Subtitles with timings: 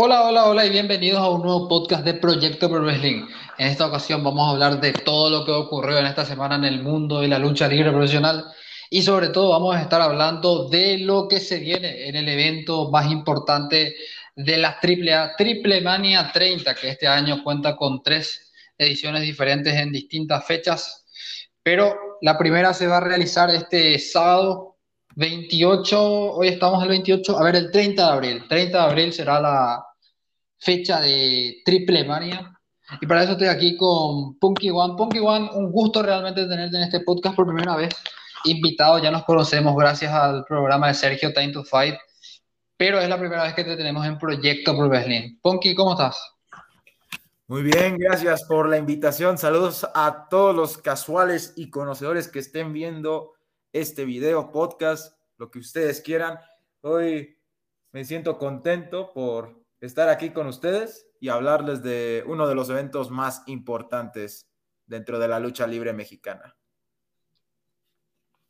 [0.00, 3.26] Hola, hola, hola y bienvenidos a un nuevo podcast de Proyecto Pro Wrestling.
[3.58, 6.62] En esta ocasión vamos a hablar de todo lo que ocurrió en esta semana en
[6.62, 8.44] el mundo de la lucha libre profesional
[8.90, 12.92] y sobre todo vamos a estar hablando de lo que se viene en el evento
[12.92, 13.96] más importante
[14.36, 19.90] de la AAA, Triple Mania 30, que este año cuenta con tres ediciones diferentes en
[19.90, 21.06] distintas fechas,
[21.60, 24.67] pero la primera se va a realizar este sábado
[25.18, 28.44] 28, hoy estamos el 28, a ver, el 30 de abril.
[28.48, 29.84] 30 de abril será la,
[30.58, 32.54] fecha de Triple Mania.
[33.00, 34.94] Y para eso estoy aquí con Punky One.
[34.96, 37.94] Punky One, un gusto realmente tenerte en este podcast por primera vez.
[38.44, 41.96] Invitado, ya nos conocemos gracias al programa de Sergio Time to Fight,
[42.76, 45.38] pero es la primera vez que te tenemos en Proyecto Pro Wrestling.
[45.42, 46.18] Punky, ¿cómo estás?
[47.48, 49.38] Muy bien, gracias por la invitación.
[49.38, 53.32] Saludos a todos los casuales y conocedores que estén viendo
[53.72, 56.38] este video, podcast, lo que ustedes quieran.
[56.82, 57.38] Hoy
[57.92, 63.10] me siento contento por estar aquí con ustedes y hablarles de uno de los eventos
[63.10, 64.48] más importantes
[64.86, 66.56] dentro de la lucha libre mexicana.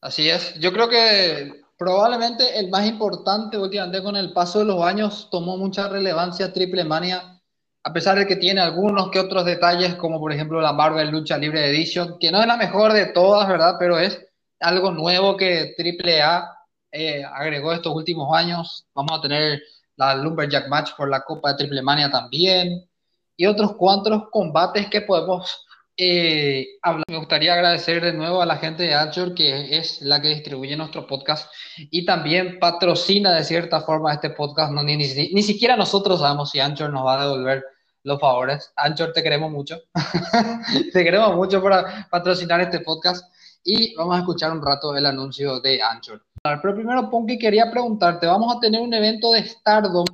[0.00, 4.82] Así es, yo creo que probablemente el más importante últimamente con el paso de los
[4.82, 7.40] años tomó mucha relevancia Triple Mania,
[7.82, 11.36] a pesar de que tiene algunos que otros detalles, como por ejemplo la Marvel Lucha
[11.36, 13.74] Libre Edition, que no es la mejor de todas, ¿verdad?
[13.78, 14.24] Pero es
[14.60, 16.57] algo nuevo que Triple A
[16.92, 18.86] eh, agregó estos últimos años.
[18.94, 19.62] Vamos a tener
[19.96, 22.88] la Lumberjack Match por la Copa de Triple Mania también,
[23.36, 27.04] y otros cuantos combates que podemos eh, hablar.
[27.08, 30.76] Me gustaría agradecer de nuevo a la gente de Anchor, que es la que distribuye
[30.76, 34.72] nuestro podcast y también patrocina de cierta forma este podcast.
[34.72, 37.64] No, ni, ni, ni siquiera nosotros sabemos si Anchor nos va a devolver
[38.04, 38.72] los favores.
[38.76, 39.80] Anchor, te queremos mucho.
[40.92, 43.24] te queremos mucho para patrocinar este podcast.
[43.64, 46.24] Y vamos a escuchar un rato el anuncio de Anchor.
[46.42, 50.04] Pero primero, Ponky, quería preguntarte, vamos a tener un evento de Stardom.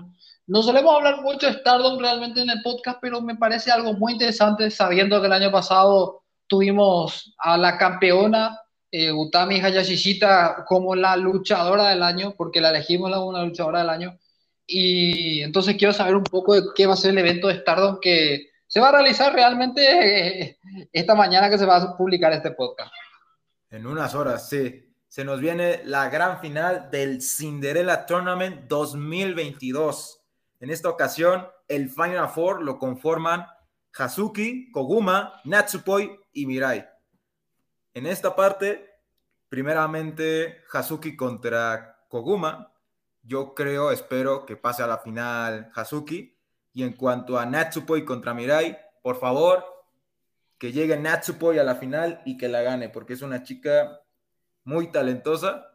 [0.46, 4.12] No solemos hablar mucho de Stardom realmente en el podcast, pero me parece algo muy
[4.12, 8.58] interesante sabiendo que el año pasado tuvimos a la campeona
[8.90, 13.90] eh, Utami Hayashishita como la luchadora del año, porque la elegimos como una luchadora del
[13.90, 14.18] año.
[14.66, 17.98] Y entonces quiero saber un poco de qué va a ser el evento de Stardom
[18.00, 20.58] que se va a realizar realmente eh,
[20.92, 22.92] esta mañana que se va a publicar este podcast.
[23.70, 24.83] En unas horas, sí
[25.14, 30.20] se nos viene la gran final del Cinderella Tournament 2022.
[30.58, 33.46] En esta ocasión, el Final Four lo conforman
[33.96, 36.84] Hazuki, Koguma, Natsupoi y Mirai.
[37.94, 38.90] En esta parte,
[39.48, 42.72] primeramente Hazuki contra Koguma.
[43.22, 46.36] Yo creo, espero que pase a la final Hazuki.
[46.72, 49.64] Y en cuanto a Natsupoi contra Mirai, por favor,
[50.58, 54.00] que llegue Natsupoi a la final y que la gane, porque es una chica
[54.64, 55.70] muy talentosa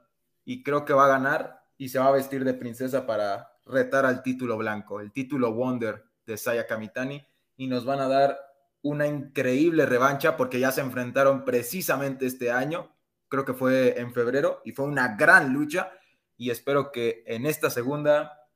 [0.46, 4.06] y creo que va a ganar y se va a vestir de princesa para retar
[4.06, 7.26] al título blanco, el título Wonder de Saya Kamitani.
[7.56, 8.40] Y nos van a dar
[8.82, 12.96] una increíble revancha porque ya se enfrentaron precisamente este año,
[13.28, 15.92] creo que fue en febrero y fue una gran lucha.
[16.38, 18.48] Y espero que en esta segunda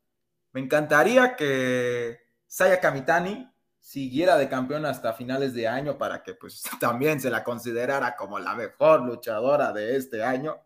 [0.52, 3.53] me encantaría que Saya Kamitani
[3.84, 8.40] siguiera de campeón hasta finales de año para que pues también se la considerara como
[8.40, 10.58] la mejor luchadora de este año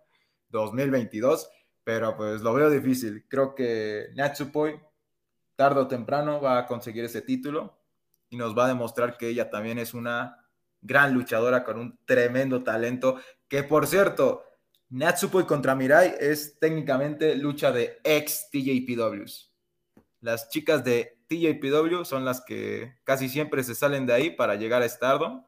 [0.50, 1.50] 2022,
[1.84, 3.26] pero pues lo veo difícil.
[3.28, 4.80] Creo que Natsupoi
[5.56, 7.80] tarde o temprano va a conseguir ese título
[8.30, 10.46] y nos va a demostrar que ella también es una
[10.80, 14.44] gran luchadora con un tremendo talento, que por cierto,
[14.90, 19.52] Natsupoi contra Mirai es técnicamente lucha de ex TJPWs.
[20.22, 24.82] Las chicas de TJPW son las que casi siempre se salen de ahí para llegar
[24.82, 25.44] a Stardom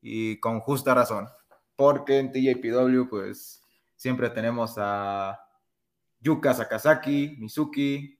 [0.00, 1.28] y con justa razón,
[1.74, 3.62] porque en TJPW pues
[3.96, 5.40] siempre tenemos a
[6.20, 8.18] Yuka Sakazaki, Mizuki,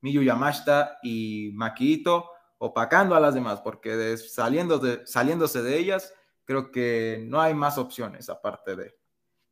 [0.00, 6.12] Miyu Yamashita y Makito opacando a las demás, porque saliendo de, saliéndose de ellas,
[6.44, 8.96] creo que no hay más opciones aparte de.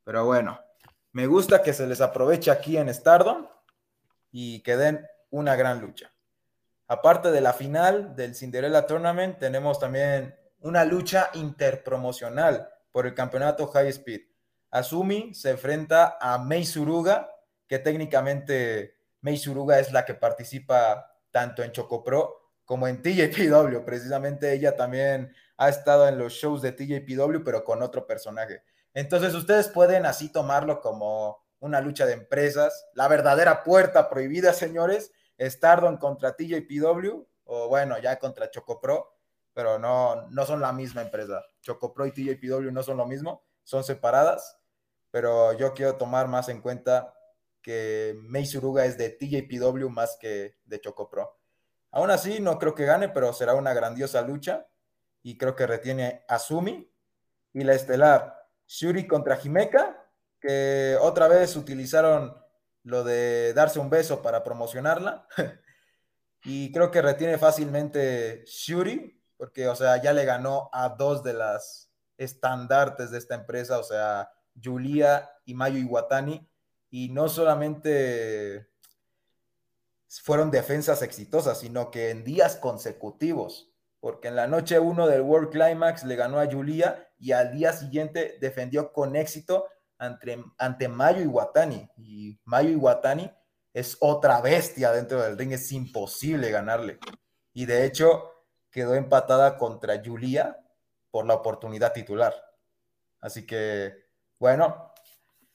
[0.05, 0.59] Pero bueno,
[1.13, 3.47] me gusta que se les aproveche aquí en Stardom
[4.31, 6.13] y que den una gran lucha.
[6.89, 13.67] Aparte de la final del Cinderella Tournament, tenemos también una lucha interpromocional por el campeonato
[13.67, 14.21] High Speed.
[14.71, 17.31] Asumi se enfrenta a Mei Suruga,
[17.67, 23.85] que técnicamente Mei Suruga es la que participa tanto en Chocopro como en TJPW.
[23.85, 28.63] Precisamente ella también ha estado en los shows de TJPW, pero con otro personaje.
[28.95, 35.11] Entonces ustedes pueden así tomarlo como una lucha de empresas, la verdadera puerta prohibida, señores,
[35.39, 39.17] Stardom contra TJPW, o bueno, ya contra Chocopro,
[39.53, 41.45] pero no, no son la misma empresa.
[41.61, 44.59] Chocopro y TJPW no son lo mismo, son separadas,
[45.11, 47.15] pero yo quiero tomar más en cuenta
[47.63, 51.37] que Mei Suruga es de TJPW más que de Chocopro.
[51.91, 54.69] Aún así, no creo que gane, pero será una grandiosa lucha.
[55.23, 56.93] Y creo que retiene a Sumi.
[57.55, 60.07] Y la estelar, Shuri contra Himeka,
[60.39, 62.37] que otra vez utilizaron
[62.87, 65.27] lo de darse un beso para promocionarla.
[66.45, 71.33] y creo que retiene fácilmente Shuri, porque, o sea, ya le ganó a dos de
[71.33, 74.31] las estandartes de esta empresa, o sea,
[74.63, 76.49] Julia y Mayu Iwatani.
[76.89, 78.71] Y no solamente
[80.09, 85.51] fueron defensas exitosas, sino que en días consecutivos, porque en la noche 1 del World
[85.51, 89.67] Climax le ganó a Julia y al día siguiente defendió con éxito
[89.99, 91.89] ante, ante Mayu Iwatani.
[91.97, 93.31] Y Mayu Iwatani
[93.73, 96.99] es otra bestia dentro del ring, es imposible ganarle.
[97.53, 98.33] Y de hecho
[98.71, 100.59] quedó empatada contra Julia
[101.11, 102.35] por la oportunidad titular.
[103.21, 103.95] Así que,
[104.39, 104.93] bueno,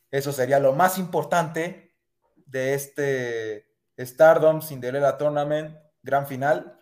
[0.09, 1.95] eso sería lo más importante
[2.45, 3.67] de este
[3.97, 6.79] Stardom Cinderella Tournament, gran final.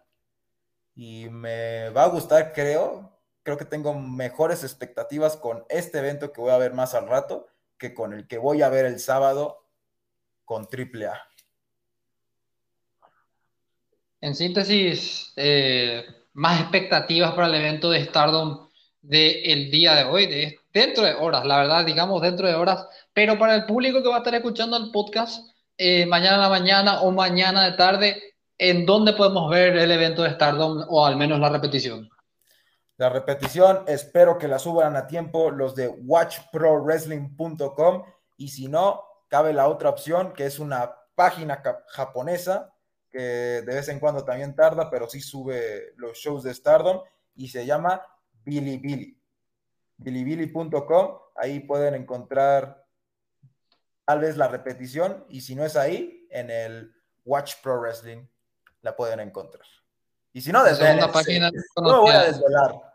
[0.95, 3.08] Y me va a gustar, creo,
[3.43, 7.47] creo que tengo mejores expectativas con este evento que voy a ver más al rato
[7.77, 9.65] que con el que voy a ver el sábado
[10.45, 11.13] con AAA.
[14.21, 18.67] En síntesis, eh, más expectativas para el evento de Stardom
[19.01, 23.39] del día de hoy, de, dentro de horas, la verdad, digamos dentro de horas, pero
[23.39, 25.47] para el público que va a estar escuchando el podcast
[25.77, 28.21] eh, mañana a la mañana o mañana de tarde,
[28.57, 32.09] ¿en dónde podemos ver el evento de Stardom o al menos la repetición?
[32.99, 38.03] La repetición, espero que la suban a tiempo los de watchprowrestling.com
[38.35, 42.73] y si no, cabe la otra opción que es una página japonesa
[43.09, 46.99] que de vez en cuando también tarda, pero sí sube los shows de Stardom
[47.35, 48.05] y se llama
[48.43, 49.17] Bilibili.
[49.95, 52.85] Bilibili.com, ahí pueden encontrar
[54.03, 56.93] tal vez la repetición y si no es ahí, en el
[57.23, 58.27] Watch Pro Wrestling
[58.81, 59.63] la pueden encontrar.
[60.33, 61.49] Y si no, desde la página
[61.81, 62.88] no voy a desvelar.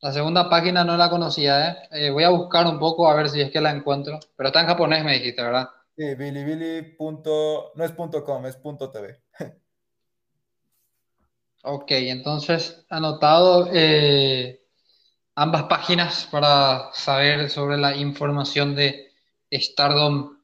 [0.00, 1.76] La segunda página no la conocía, ¿eh?
[1.90, 2.10] ¿eh?
[2.10, 4.20] Voy a buscar un poco a ver si es que la encuentro.
[4.36, 5.70] Pero está en japonés, me dijiste, ¿verdad?
[5.96, 6.96] Sí, bilibili.
[7.00, 7.92] No es
[8.24, 9.20] .com, es .tv.
[11.64, 14.62] ok, entonces anotado eh,
[15.34, 19.12] ambas páginas para saber sobre la información de
[19.52, 20.38] Stardom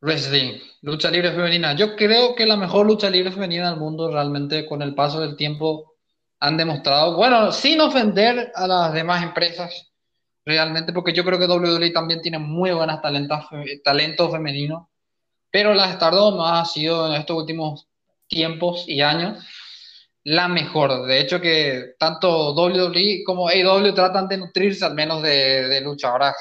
[0.00, 1.74] Wrestling, lucha libre femenina.
[1.74, 5.36] Yo creo que la mejor lucha libre femenina del mundo realmente con el paso del
[5.36, 5.91] tiempo
[6.42, 9.92] han demostrado, bueno, sin ofender a las demás empresas,
[10.44, 13.44] realmente, porque yo creo que WWE también tiene muy buenas talentos,
[13.84, 14.88] talentos femeninos,
[15.52, 17.86] pero la Stardom ha sido en estos últimos
[18.26, 19.38] tiempos y años
[20.24, 21.06] la mejor.
[21.06, 26.34] De hecho, que tanto WWE como AEW tratan de nutrirse al menos de, de luchadoras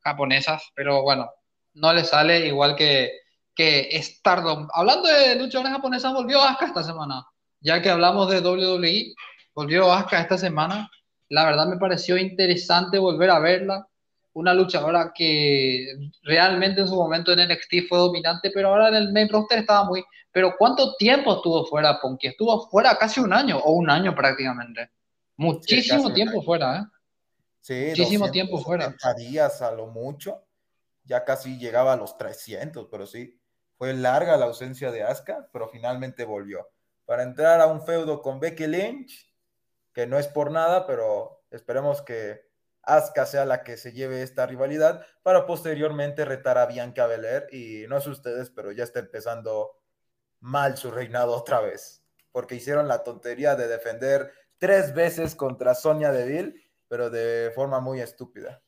[0.00, 1.30] japonesas, pero bueno,
[1.72, 3.10] no le sale igual que,
[3.54, 4.68] que Stardom.
[4.74, 7.24] Hablando de luchadoras japonesas, volvió Asuka esta semana.
[7.60, 9.14] Ya que hablamos de WWE,
[9.56, 10.88] volvió Asuka esta semana.
[11.30, 13.88] La verdad me pareció interesante volver a verla.
[14.34, 15.88] Una luchadora que
[16.22, 19.84] realmente en su momento en NXT fue dominante, pero ahora en el main roster estaba
[19.84, 20.04] muy.
[20.30, 22.28] Pero ¿cuánto tiempo estuvo fuera Ponky?
[22.28, 24.90] Estuvo fuera casi un año, o un año prácticamente.
[25.36, 26.84] Muchísimo tiempo fuera, ¿eh?
[27.62, 28.94] Sí, muchísimo tiempo fuera.
[29.16, 30.42] días a lo mucho.
[31.04, 33.40] Ya casi llegaba a los 300, pero sí.
[33.78, 36.68] Fue larga la ausencia de Asuka, pero finalmente volvió.
[37.06, 39.26] Para entrar a un feudo con Becky Lynch,
[39.96, 42.42] que no es por nada, pero esperemos que
[42.82, 47.86] Asuka sea la que se lleve esta rivalidad para posteriormente retar a Bianca Belair y
[47.88, 49.80] no sé ustedes, pero ya está empezando
[50.40, 56.12] mal su reinado otra vez, porque hicieron la tontería de defender tres veces contra Sonia
[56.12, 58.60] Deville, pero de forma muy estúpida.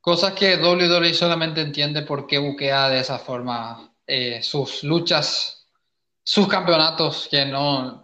[0.00, 5.68] Cosas que WWE solamente entiende por qué buquea de esa forma eh, sus luchas,
[6.24, 8.01] sus campeonatos, que no,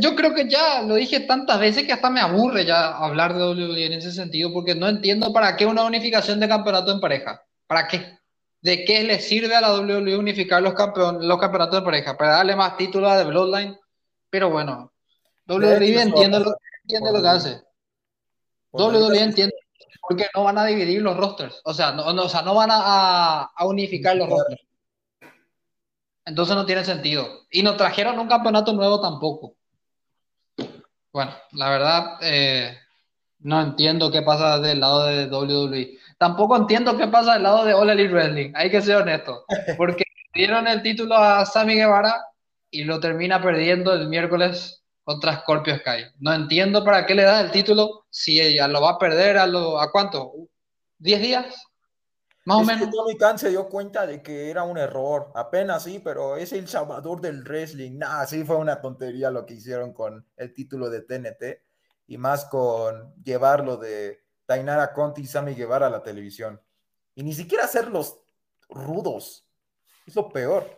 [0.00, 3.42] yo creo que ya lo dije tantas veces que hasta me aburre ya hablar de
[3.42, 7.42] WWE en ese sentido, porque no entiendo para qué una unificación de campeonato en pareja.
[7.66, 8.18] ¿Para qué?
[8.60, 10.74] ¿De qué le sirve a la WWE unificar los,
[11.20, 12.16] los campeonatos de pareja?
[12.16, 13.78] Para darle más títulos a The Bloodline.
[14.30, 14.92] Pero bueno,
[15.46, 17.62] WWE entiende, lo, entiende lo que hace.
[18.72, 19.54] WWE entiende
[20.00, 21.60] porque no van a dividir los rosters.
[21.64, 24.62] O sea, no, o sea, no van a, a unificar los rosters.
[26.26, 27.26] Entonces no tiene sentido.
[27.50, 29.56] Y nos trajeron un campeonato nuevo tampoco.
[31.14, 32.76] Bueno, la verdad, eh,
[33.38, 35.96] no entiendo qué pasa del lado de WWE.
[36.18, 38.50] Tampoco entiendo qué pasa del lado de All Elite Wrestling.
[38.56, 39.44] Hay que ser honesto.
[39.78, 40.02] Porque
[40.34, 42.16] dieron el título a Sammy Guevara
[42.68, 46.06] y lo termina perdiendo el miércoles contra Scorpio Sky.
[46.18, 49.46] No entiendo para qué le da el título si ella lo va a perder a,
[49.46, 50.32] lo, ¿a cuánto?
[50.98, 51.64] ¿10 días?
[52.44, 52.90] Más o menos.
[52.90, 56.68] Tony Khan se dio cuenta de que era un error, apenas sí, pero es el
[56.68, 57.98] salvador del wrestling.
[57.98, 61.62] Nah, sí fue una tontería lo que hicieron con el título de TNT
[62.06, 66.60] y más con llevarlo de Tainara Conti y Sammy Guevara a la televisión.
[67.14, 68.18] Y ni siquiera hacerlos
[68.68, 69.48] rudos.
[70.06, 70.68] Es lo peor,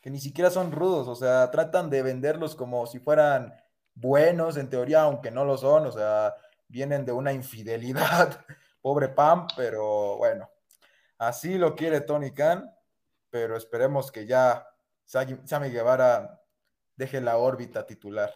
[0.00, 3.54] que ni siquiera son rudos, o sea, tratan de venderlos como si fueran
[3.94, 6.34] buenos en teoría, aunque no lo son, o sea,
[6.68, 8.44] vienen de una infidelidad.
[8.80, 10.48] Pobre Pam, pero bueno,
[11.18, 12.70] así lo quiere Tony Khan,
[13.30, 14.66] pero esperemos que ya
[15.04, 16.40] Sammy Guevara
[16.96, 18.34] deje la órbita titular.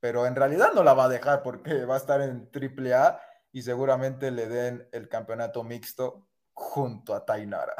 [0.00, 3.20] Pero en realidad no la va a dejar porque va a estar en AAA
[3.52, 7.74] y seguramente le den el campeonato mixto junto a Tainara.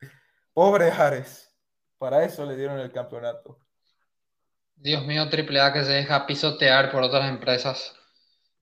[0.52, 1.52] Pobre Ares,
[1.98, 3.58] para eso le dieron el campeonato.
[4.76, 7.94] Dios mío, AAA que se deja pisotear por otras empresas.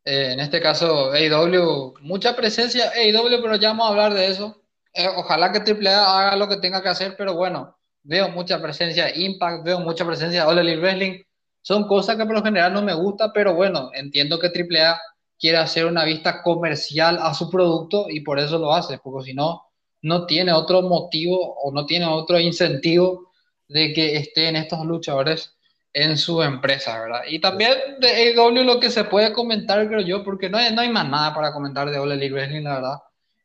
[0.04, 4.63] Eh, en este caso, AEW, mucha presencia AEW, pero ya vamos a hablar de eso.
[4.94, 9.14] Eh, ojalá que AAA haga lo que tenga que hacer, pero bueno, veo mucha presencia
[9.14, 11.22] Impact, veo mucha presencia de All Elite Wrestling.
[11.62, 15.00] Son cosas que por lo general no me gusta, pero bueno, entiendo que AAA
[15.38, 19.34] quiere hacer una vista comercial a su producto y por eso lo hace, porque si
[19.34, 19.64] no,
[20.02, 23.32] no tiene otro motivo o no tiene otro incentivo
[23.68, 25.56] de que estén estos luchadores
[25.92, 27.22] en su empresa, ¿verdad?
[27.28, 30.82] Y también de AEW lo que se puede comentar, creo yo, porque no hay, no
[30.82, 32.98] hay más nada para comentar de All Elite Wrestling, la verdad,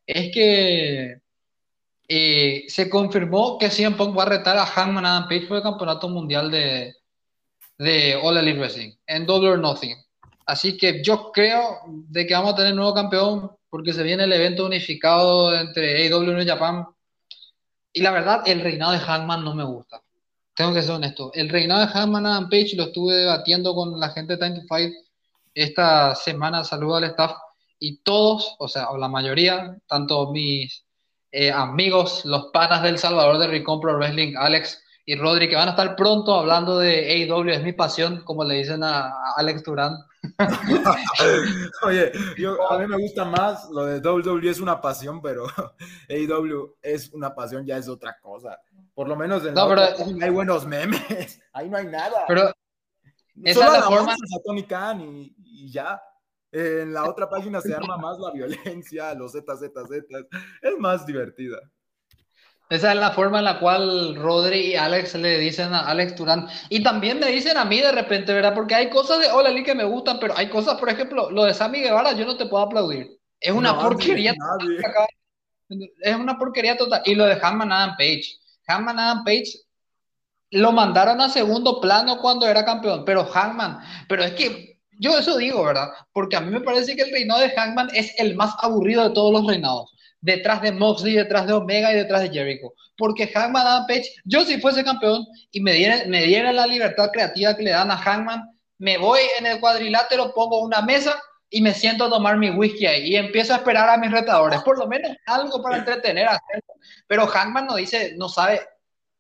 [0.06, 1.22] es que
[2.12, 5.64] eh, se confirmó que CM Punk va a retar a Hangman Adam Page por el
[5.64, 6.96] campeonato mundial de,
[7.78, 9.96] de All Elite Wrestling, en Double or Nothing.
[10.48, 14.34] Así que yo creo de que vamos a tener nuevo campeón porque se viene el
[14.34, 16.88] evento unificado entre AEW y Japan.
[17.94, 20.02] Y la verdad, el reinado de Hangman no me gusta.
[20.56, 21.30] Tengo que ser honesto.
[21.36, 24.68] El reinado de Hangman Adam Page lo estuve debatiendo con la gente de Time to
[24.68, 24.94] Fight
[25.54, 26.64] esta semana.
[26.64, 27.34] Saludo al staff.
[27.78, 30.84] Y todos, o sea, o la mayoría, tanto mis
[31.32, 35.68] eh, amigos, los panas del Salvador de Recon Pro Wrestling, Alex y Rodri, que van
[35.68, 39.98] a estar pronto hablando de AEW, es mi pasión, como le dicen a, Alex Durán.
[41.84, 45.46] Oye, yo, a mí me gusta más lo de WWE es una pasión, pero
[46.10, 48.60] AEW es una pasión, ya es otra cosa.
[48.94, 49.68] Por lo menos en no,
[50.22, 52.26] hay buenos memes, ahí no hay nada.
[52.28, 52.52] Pero
[53.44, 54.14] esa es la forma.
[54.14, 56.02] A Tony Khan y, y ya.
[56.52, 59.92] En la otra página se arma más la violencia, los ZZZ.
[60.62, 61.58] Es más divertida.
[62.70, 66.48] Esa es la forma en la cual Rodri y Alex le dicen a Alex Turán.
[66.70, 68.54] Y también me dicen a mí de repente, ¿verdad?
[68.54, 71.46] Porque hay cosas de Hola Lee que me gustan, pero hay cosas, por ejemplo, lo
[71.46, 73.20] de Sammy Guevara, yo no te puedo aplaudir.
[73.40, 74.36] Es una porquería.
[74.36, 75.08] Total.
[76.00, 77.02] Es una porquería total.
[77.06, 78.38] Y lo de Hammond Adam Page.
[78.68, 79.64] Hammond Adam Page
[80.52, 85.38] lo mandaron a segundo plano cuando era campeón, pero Hangman, pero es que yo eso
[85.38, 85.90] digo, ¿verdad?
[86.12, 89.16] Porque a mí me parece que el reinado de Hangman es el más aburrido de
[89.16, 89.96] todos los reinados.
[90.20, 92.74] Detrás de Moxley, detrás de Omega y detrás de Jericho.
[92.98, 97.12] Porque Hangman Adam Page, yo si fuese campeón y me diera, me diera la libertad
[97.12, 98.44] creativa que le dan a Hangman,
[98.78, 101.18] me voy en el cuadrilátero, pongo una mesa
[101.50, 104.62] y me siento a tomar mi whisky ahí y empiezo a esperar a mis retadores.
[104.64, 106.42] Por lo menos algo para entretener a
[107.08, 108.62] Pero Hangman no dice, no sabe,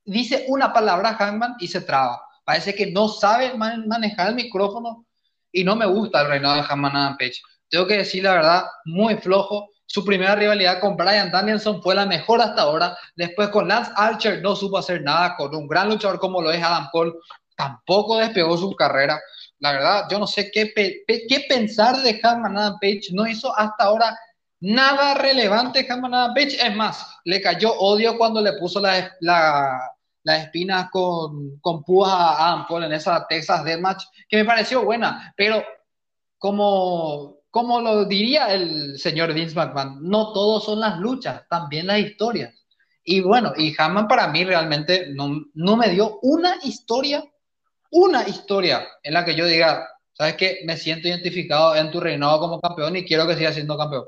[0.04, 2.22] dice una palabra Hangman y se traba.
[2.44, 5.06] Parece que no sabe manejar el micrófono
[5.52, 7.42] y no me gusta el reinado de Hammond Page.
[7.70, 9.70] Tengo que decir la verdad, muy flojo.
[9.86, 12.98] Su primera rivalidad con Brian Danielson fue la mejor hasta ahora.
[13.16, 15.36] Después con Lance Archer no supo hacer nada.
[15.36, 17.14] Con un gran luchador como lo es Adam Cole,
[17.56, 19.20] tampoco despegó su carrera.
[19.60, 23.10] La verdad, yo no sé qué, qué pensar de Hammond Page.
[23.12, 24.18] No hizo hasta ahora
[24.60, 26.58] nada relevante Hammond Page.
[26.66, 29.92] Es más, le cayó odio cuando le puso la
[30.24, 34.84] las espinas con, con púas a Adam Cole en esa Texas Deathmatch, que me pareció
[34.84, 35.64] buena, pero
[36.38, 42.00] como, como lo diría el señor Vince McMahon, no todos son las luchas, también las
[42.00, 42.56] historias.
[43.04, 47.24] Y bueno, y Hammond para mí realmente no, no me dio una historia,
[47.92, 50.60] una historia en la que yo diga, ¿sabes qué?
[50.66, 54.06] Me siento identificado en tu reinado como campeón y quiero que siga siendo campeón.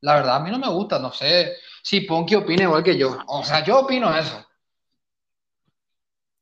[0.00, 3.16] La verdad, a mí no me gusta, no sé si Ponky opina igual que yo.
[3.26, 4.44] O sea, yo opino eso.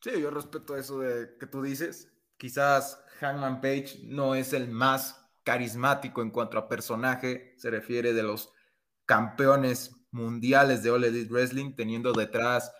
[0.02, 2.12] Sí, yo respeto eso de que tú dices.
[2.37, 8.25] Quizás Hangman Page no es el más carismático en cuanto a personaje, se refiere de
[8.25, 8.52] los
[9.06, 12.73] campeones mundiales de All Elite Wrestling, teniendo detrás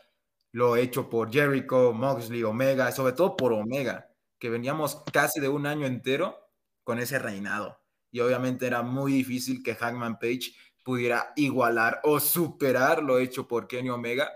[0.51, 5.67] lo hecho por Jericho, Moxley, Omega, sobre todo por Omega, que veníamos casi de un
[5.67, 6.37] año entero
[6.83, 7.81] con ese reinado.
[8.11, 13.69] Y obviamente era muy difícil que Hangman Page pudiera igualar o superar lo hecho por
[13.69, 14.31] Kenny Omega,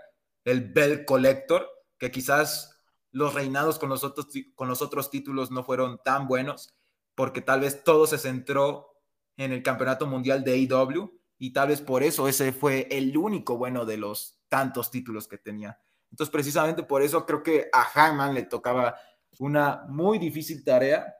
[0.45, 2.76] el Bell Collector, que quizás
[3.17, 6.75] los reinados con los, otros, con los títulos no fueron tan buenos,
[7.15, 8.91] porque tal vez todo se centró
[9.37, 13.57] en el campeonato mundial de AEW y tal vez por eso ese fue el único
[13.57, 15.81] bueno de los tantos títulos que tenía.
[16.11, 18.95] Entonces, precisamente por eso creo que a Hangman le tocaba
[19.39, 21.11] una muy difícil tarea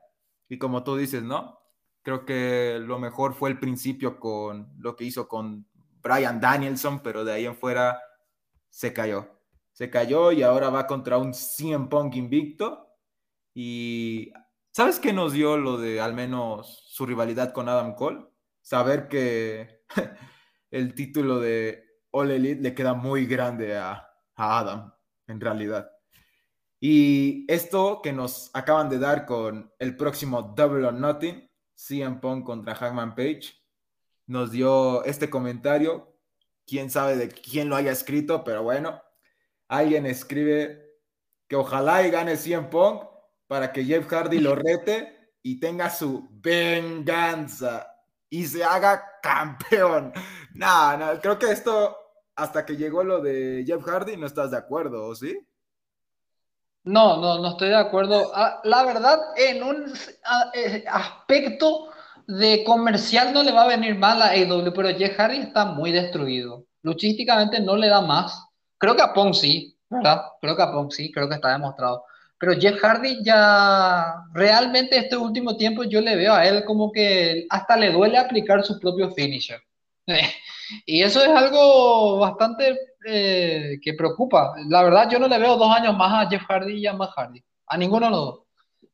[0.48, 1.58] y como tú dices, ¿no?
[2.02, 5.66] Creo que lo mejor fue el principio con lo que hizo con
[6.00, 8.00] Brian Danielson, pero de ahí en fuera
[8.70, 9.37] se cayó.
[9.78, 12.96] Se cayó y ahora va contra un CM Punk invicto.
[13.54, 14.32] Y
[14.72, 18.26] ¿sabes qué nos dio lo de al menos su rivalidad con Adam Cole?
[18.60, 19.84] Saber que
[20.72, 24.04] el título de All Elite le queda muy grande a,
[24.34, 24.92] a Adam,
[25.28, 25.88] en realidad.
[26.80, 32.44] Y esto que nos acaban de dar con el próximo Double or Nothing, CM Punk
[32.44, 33.54] contra Hangman Page,
[34.26, 36.18] nos dio este comentario.
[36.66, 39.00] Quién sabe de quién lo haya escrito, pero bueno,
[39.68, 40.96] alguien escribe
[41.46, 43.04] que ojalá y gane CM Punk
[43.46, 47.94] para que Jeff Hardy lo rete y tenga su venganza
[48.28, 50.12] y se haga campeón.
[50.54, 51.96] No, no, creo que esto,
[52.34, 55.38] hasta que llegó lo de Jeff Hardy, no estás de acuerdo, ¿o sí?
[56.82, 58.32] No, no, no estoy de acuerdo.
[58.34, 59.92] Ah, la verdad, en un
[60.24, 61.90] ah, eh, aspecto
[62.26, 65.92] de comercial no le va a venir mal a AEW, pero Jeff Hardy está muy
[65.92, 66.64] destruido.
[66.82, 68.47] Luchísticamente no le da más.
[68.78, 70.22] Creo que a Pong sí, ¿verdad?
[70.40, 72.04] Creo que a Pong sí, creo que está demostrado.
[72.38, 77.46] Pero Jeff Hardy ya realmente este último tiempo yo le veo a él como que
[77.50, 79.60] hasta le duele aplicar su propio finisher.
[80.86, 84.54] y eso es algo bastante eh, que preocupa.
[84.68, 87.10] La verdad, yo no le veo dos años más a Jeff Hardy y a Matt
[87.16, 87.42] Hardy.
[87.66, 88.40] A ninguno de los dos.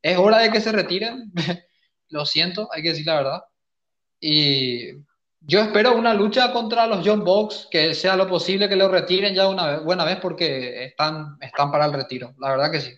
[0.00, 1.32] Es hora de que se retiren.
[2.08, 3.44] Lo siento, hay que decir la verdad.
[4.20, 4.92] Y
[5.46, 9.34] yo espero una lucha contra los John Box, que sea lo posible que lo retiren
[9.34, 12.34] ya una vez, buena vez porque están, están para el retiro.
[12.38, 12.92] La verdad que sí.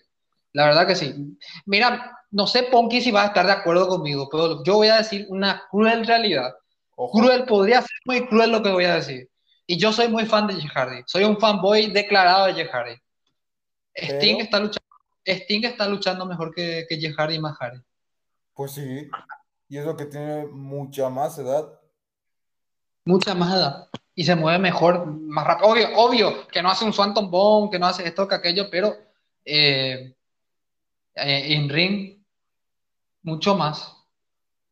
[0.53, 1.37] La verdad que sí.
[1.67, 4.99] Mira, no sé Ponky si va a estar de acuerdo conmigo, pero yo voy a
[4.99, 6.55] decir una cruel realidad.
[7.13, 9.29] Cruel, podría ser muy cruel lo que voy a decir.
[9.67, 11.03] Y yo soy muy fan de Jeff Hardy.
[11.07, 12.97] Soy un fanboy declarado de Jeff Hardy.
[13.95, 14.87] Sting, está luchando,
[15.27, 17.81] Sting está luchando mejor que, que Jeff Hardy y más Hardy.
[18.55, 19.09] Pues sí.
[19.69, 21.69] Y es lo que tiene mucha más edad.
[23.07, 23.89] Mucha más edad.
[24.15, 25.71] Y se mueve mejor, más rápido.
[25.71, 28.95] Obvio, obvio, que no hace un Swanton Bomb, que no hace esto, que aquello, pero
[29.45, 30.15] eh,
[31.15, 32.23] eh, en ring,
[33.23, 33.97] mucho más.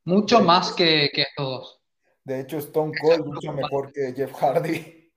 [0.05, 1.81] Mucho más que, que estos dos.
[2.25, 5.11] De hecho, Stone Cold mucho mejor que Jeff Hardy.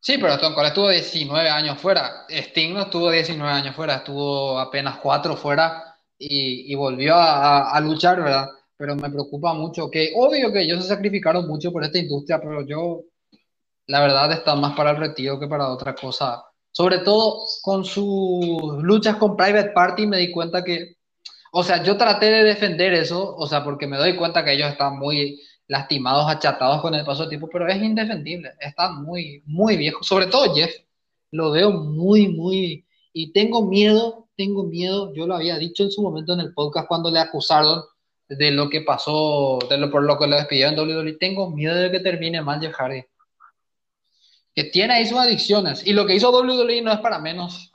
[0.00, 2.26] Sí, pero Stone Cold estuvo 19 años fuera.
[2.28, 8.48] Sting no estuvo 19 años fuera, estuvo apenas 4 fuera y, volvió a, luchar, ¿verdad?
[8.80, 12.62] Pero me preocupa mucho que, obvio que ellos se sacrificaron mucho por esta industria, pero
[12.66, 13.02] yo,
[13.86, 16.42] la verdad, está más para el retiro que para otra cosa.
[16.72, 20.96] Sobre todo con sus luchas con Private Party, me di cuenta que
[21.52, 24.70] o sea, yo traté de defender eso, o sea, porque me doy cuenta que ellos
[24.70, 29.76] están muy lastimados, achatados con el paso del tiempo, pero es indefendible, están muy, muy
[29.76, 30.72] viejos, sobre todo Jeff,
[31.32, 36.02] lo veo muy, muy, y tengo miedo, tengo miedo, yo lo había dicho en su
[36.02, 37.82] momento en el podcast cuando le acusaron
[38.30, 41.74] de lo que pasó, de lo por lo que lo despidieron en WWE, tengo miedo
[41.74, 43.02] de que termine mal Jeff Hardy.
[44.54, 47.72] Que tiene ahí sus adicciones, y lo que hizo WWE no es para menos,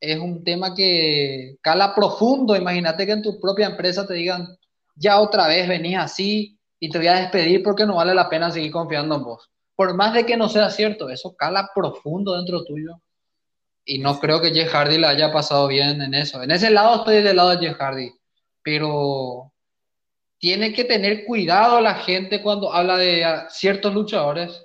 [0.00, 2.56] es un tema que cala profundo.
[2.56, 4.46] Imagínate que en tu propia empresa te digan,
[4.94, 8.50] ya otra vez venís así y te voy a despedir porque no vale la pena
[8.50, 9.50] seguir confiando en vos.
[9.74, 13.00] Por más de que no sea cierto, eso cala profundo dentro tuyo.
[13.84, 16.42] Y no creo que Jeff Hardy le haya pasado bien en eso.
[16.42, 18.10] En ese lado estoy del lado de Jeff Hardy.
[18.62, 19.52] Pero
[20.38, 24.64] tiene que tener cuidado la gente cuando habla de ciertos luchadores.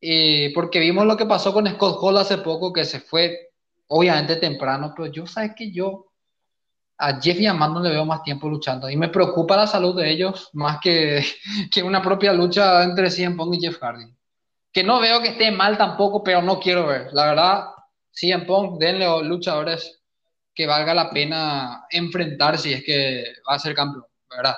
[0.00, 3.52] Eh, porque vimos lo que pasó con Scott Hall hace poco, que se fue
[3.86, 6.06] obviamente temprano, pero yo sabes que yo
[6.98, 9.96] a Jeff y a no le veo más tiempo luchando y me preocupa la salud
[9.96, 11.24] de ellos más que,
[11.70, 14.06] que una propia lucha entre CM Punk y Jeff Hardy.
[14.72, 17.12] Que no veo que esté mal tampoco, pero no quiero ver.
[17.12, 17.64] La verdad,
[18.10, 20.00] CM Punk, denle luchadores
[20.54, 24.56] que valga la pena enfrentar si es que va a ser campeón, ¿verdad?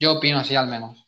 [0.00, 1.06] Yo opino así al menos.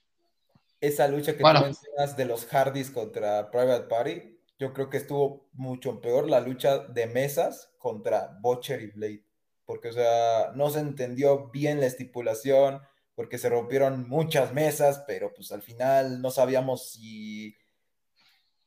[0.80, 5.48] Esa lucha que tú mencionas de los Hardys contra Private Party, yo creo que estuvo
[5.52, 9.24] mucho peor la lucha de mesas contra Butcher y Blade,
[9.64, 12.82] porque, o sea, no se entendió bien la estipulación,
[13.14, 17.56] porque se rompieron muchas mesas, pero pues al final no sabíamos si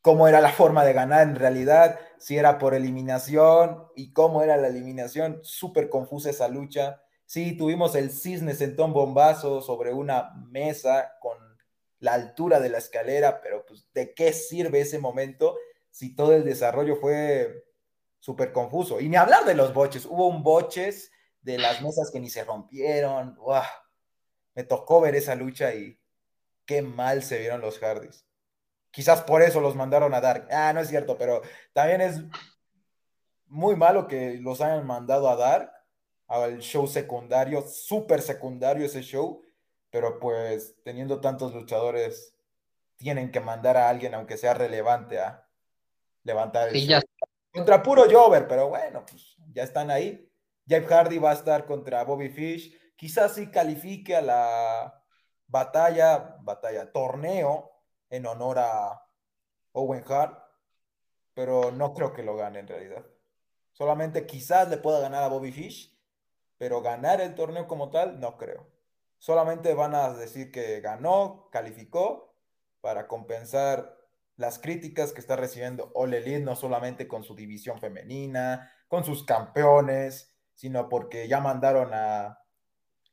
[0.01, 4.57] cómo era la forma de ganar en realidad, si era por eliminación y cómo era
[4.57, 7.01] la eliminación, súper confusa esa lucha.
[7.25, 11.37] Sí, tuvimos el cisne sentón bombazo sobre una mesa con
[11.99, 15.57] la altura de la escalera, pero pues ¿de qué sirve ese momento
[15.89, 17.65] si todo el desarrollo fue
[18.25, 18.99] súper confuso.
[18.99, 21.11] Y ni hablar de los boches, hubo un boches
[21.41, 23.37] de las mesas que ni se rompieron.
[24.55, 25.99] Me tocó ver esa lucha y
[26.65, 28.25] qué mal se vieron los Hardys.
[28.89, 30.47] Quizás por eso los mandaron a Dark.
[30.49, 32.23] Ah, no es cierto, pero también es
[33.45, 35.71] muy malo que los hayan mandado a Dark,
[36.27, 39.43] al show secundario, súper secundario ese show,
[39.89, 42.35] pero pues teniendo tantos luchadores,
[42.97, 45.47] tienen que mandar a alguien, aunque sea relevante, a
[46.23, 47.01] levantar el show.
[47.53, 50.29] Contra puro Jover, pero bueno, pues ya están ahí.
[50.67, 52.77] Jeff Hardy va a estar contra Bobby Fish.
[52.95, 55.03] Quizás sí califique a la
[55.47, 57.71] batalla, batalla, torneo
[58.09, 59.05] en honor a
[59.73, 60.37] Owen Hart,
[61.33, 63.05] pero no creo que lo gane en realidad.
[63.71, 65.94] Solamente quizás le pueda ganar a Bobby Fish,
[66.57, 68.67] pero ganar el torneo como tal, no creo.
[69.17, 72.35] Solamente van a decir que ganó, calificó,
[72.81, 73.97] para compensar
[74.37, 79.25] las críticas que está recibiendo All Elite, no solamente con su división femenina, con sus
[79.25, 82.39] campeones, sino porque ya mandaron a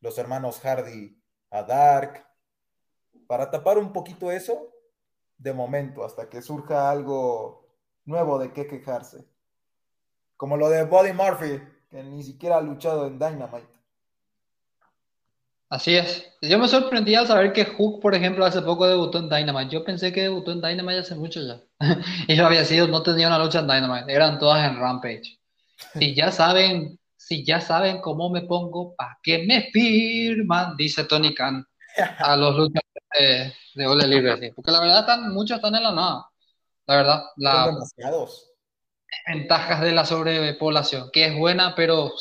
[0.01, 1.19] los hermanos Hardy
[1.51, 2.27] a Dark,
[3.27, 4.73] para tapar un poquito eso,
[5.39, 7.67] de momento, hasta que surja algo
[8.05, 9.25] nuevo de qué quejarse.
[10.37, 13.69] Como lo de Body Murphy, que ni siquiera ha luchado en Dynamite.
[15.69, 16.27] Así es.
[16.41, 19.71] Yo me sorprendí al saber que Hook, por ejemplo, hace poco debutó en Dynamite.
[19.71, 21.61] Yo pensé que debutó en Dynamite hace mucho ya.
[22.29, 25.39] y yo había sido, no tenía una lucha en Dynamite, eran todas en Rampage.
[25.95, 30.77] Si ya saben, si ya saben cómo me pongo, ¿para qué me firman?
[30.77, 31.67] Dice Tony Khan
[32.19, 34.53] a los luchadores de, de Ole Libre.
[34.55, 36.27] Porque la verdad, están, muchos están en la nada.
[36.87, 38.52] La verdad, la, demasiados.
[39.27, 42.13] Ventajas de la sobrepoblación, que es buena, pero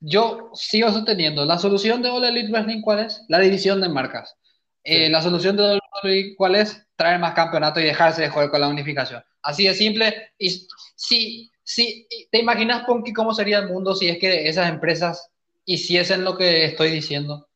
[0.00, 3.22] yo sigo sosteniendo, la solución de All Elite Wrestling, ¿cuál es?
[3.28, 4.36] La división de marcas.
[4.84, 6.86] Eh, la solución de All Elite, ¿cuál es?
[6.96, 9.22] Traer más campeonatos y dejarse de jugar con la unificación.
[9.42, 10.32] Así de simple.
[10.38, 15.30] Y si, si te imaginas, Ponky, cómo sería el mundo si es que esas empresas
[15.64, 17.48] hiciesen lo que estoy diciendo.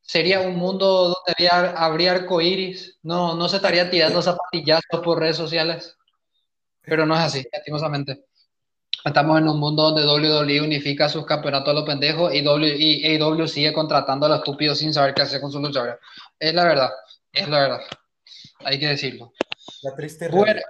[0.00, 5.36] Sería un mundo donde habría, habría arcoíris, no, no se estaría tirando zapatillazos por redes
[5.36, 5.97] sociales.
[6.88, 8.24] Pero no es así, lastimosamente.
[9.04, 13.06] Estamos en un mundo donde WWE unifica sus campeonatos a los pendejos y, w, y
[13.06, 15.96] AEW sigue contratando a los estúpidos sin saber qué hacer con su luchadores.
[16.38, 16.90] Es la verdad,
[17.32, 17.80] es la verdad.
[18.64, 19.32] Hay que decirlo.
[19.82, 20.60] La triste bueno,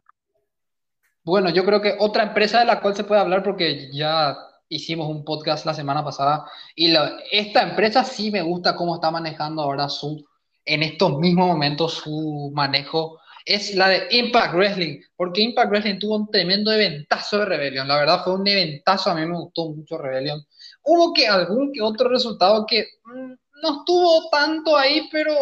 [1.24, 4.36] bueno, yo creo que otra empresa de la cual se puede hablar porque ya
[4.68, 9.10] hicimos un podcast la semana pasada y la, esta empresa sí me gusta cómo está
[9.10, 10.26] manejando ahora su,
[10.64, 16.16] en estos mismos momentos su manejo es la de Impact Wrestling, porque Impact Wrestling tuvo
[16.16, 17.88] un tremendo eventazo de Rebellion.
[17.88, 20.44] La verdad fue un eventazo, a mí me gustó mucho Rebellion.
[20.82, 23.32] Hubo que algún que otro resultado que mm,
[23.62, 25.34] no estuvo tanto ahí, pero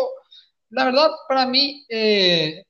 [0.71, 2.64] la verdad para mí eh,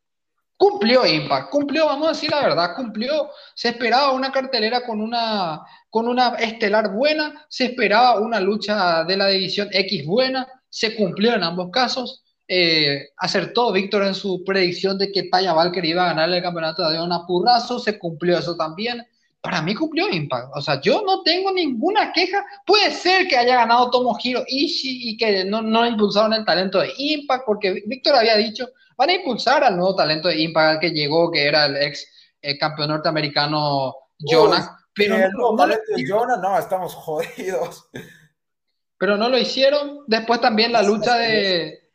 [0.57, 3.29] cumplió Impact, cumplió, vamos a decir la verdad, cumplió.
[3.55, 9.19] Se esperaba una cartelera con una, con una estelar buena, se esperaba una lucha de
[9.19, 14.97] la división X buena, se cumplió en ambos casos eh, acertó Víctor en su predicción
[14.99, 18.57] de que Taya Valker iba a ganar el campeonato de una Purrazo, se cumplió eso
[18.57, 19.05] también.
[19.41, 20.51] Para mí cumplió Impact.
[20.55, 22.45] O sea, yo no tengo ninguna queja.
[22.65, 26.93] Puede ser que haya ganado Tomohiro Ishii y que no, no impulsaron el talento de
[26.97, 31.31] Impact, porque Víctor había dicho, van a impulsar al nuevo talento de Impact que llegó,
[31.31, 32.07] que era el ex
[32.43, 34.71] eh, campeón norteamericano Jonas.
[34.95, 37.89] pero no, no, Jonas, no, estamos jodidos.
[38.99, 40.01] Pero no lo hicieron.
[40.07, 41.86] Después también la lucha de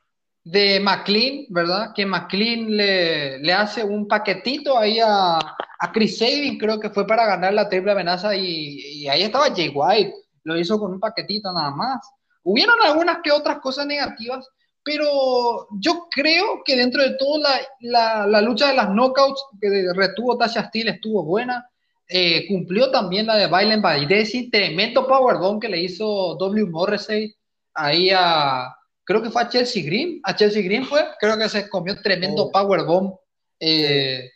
[0.44, 1.92] de McLean, ¿verdad?
[1.94, 7.06] Que McLean le, le hace un paquetito ahí a, a, Chris Sabin, creo que fue
[7.06, 11.00] para ganar la triple amenaza y, y, ahí estaba Jay White, lo hizo con un
[11.00, 12.00] paquetito nada más.
[12.44, 14.50] Hubieron algunas que otras cosas negativas,
[14.84, 17.40] pero yo creo que dentro de todo
[17.82, 21.68] la, la, lucha de las knockouts que retuvo Tasha Steele estuvo buena.
[22.08, 26.66] Eh, cumplió también la de Bailen Baidesi, tremendo powerbomb que le hizo W.
[26.66, 27.34] Morrissey
[27.74, 31.70] ahí a, creo que fue a Chelsea Green, a Chelsea Green fue, creo que se
[31.70, 32.52] comió tremendo oh.
[32.52, 33.16] power bomb
[33.60, 34.30] eh,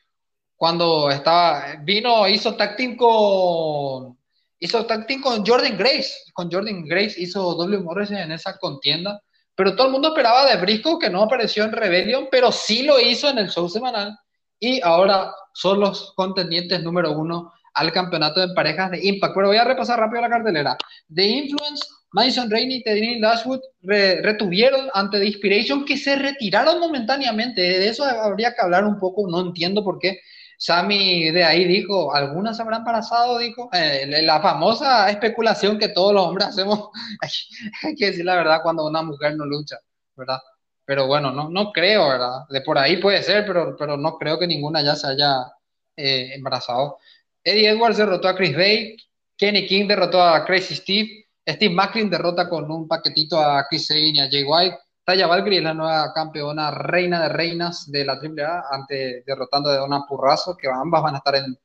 [0.55, 4.17] cuando estaba, vino, hizo tag team con,
[4.59, 9.21] hizo tag team con Jordan Grace, con Jordan Grace hizo W Morris en esa contienda,
[9.55, 12.99] pero todo el mundo esperaba de Briscoe que no apareció en Rebellion, pero sí lo
[12.99, 14.17] hizo en el show semanal
[14.59, 19.33] y ahora son los contendientes número uno al campeonato de parejas de Impact.
[19.35, 20.77] Pero voy a repasar rápido la cartelera.
[21.13, 27.59] The Influence Madison Rainey y Teddy Dashwood retuvieron ante The Inspiration que se retiraron momentáneamente.
[27.59, 29.27] De eso habría que hablar un poco.
[29.29, 30.21] No entiendo por qué.
[30.57, 33.67] Sammy de ahí dijo, algunas habrán embarazado, dijo.
[33.73, 36.87] Eh, la famosa especulación que todos los hombres hacemos.
[37.83, 39.77] Hay que decir la verdad cuando una mujer no lucha,
[40.15, 40.39] ¿verdad?
[40.85, 42.45] Pero bueno, no, no creo, ¿verdad?
[42.49, 45.51] De por ahí puede ser, pero, pero no creo que ninguna ya se haya
[45.97, 46.97] eh, embarazado.
[47.43, 48.95] Eddie Edwards derrotó a Chris Bay.
[49.35, 51.24] Kenny King derrotó a Crazy Steve.
[51.47, 54.77] Steve Macklin derrota con un paquetito a Chris Sabin y a Jay White.
[55.03, 59.77] Taya Valkyrie es la nueva campeona reina de reinas de la AAA, ante, derrotando a
[59.77, 61.55] Donna Purrazo, que ambas van a estar en,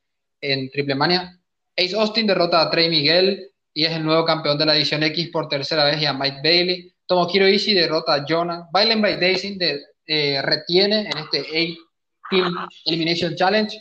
[0.42, 1.40] en Triple Mania.
[1.76, 5.30] Ace Austin derrota a Trey Miguel y es el nuevo campeón de la edición X
[5.32, 6.92] por tercera vez y a Mike Bailey.
[7.06, 8.68] Tomohiro Ishii derrota a Jonah.
[8.70, 9.58] Bailen by Daisy
[10.06, 13.80] eh, retiene en este 8-Team Elimination Challenge.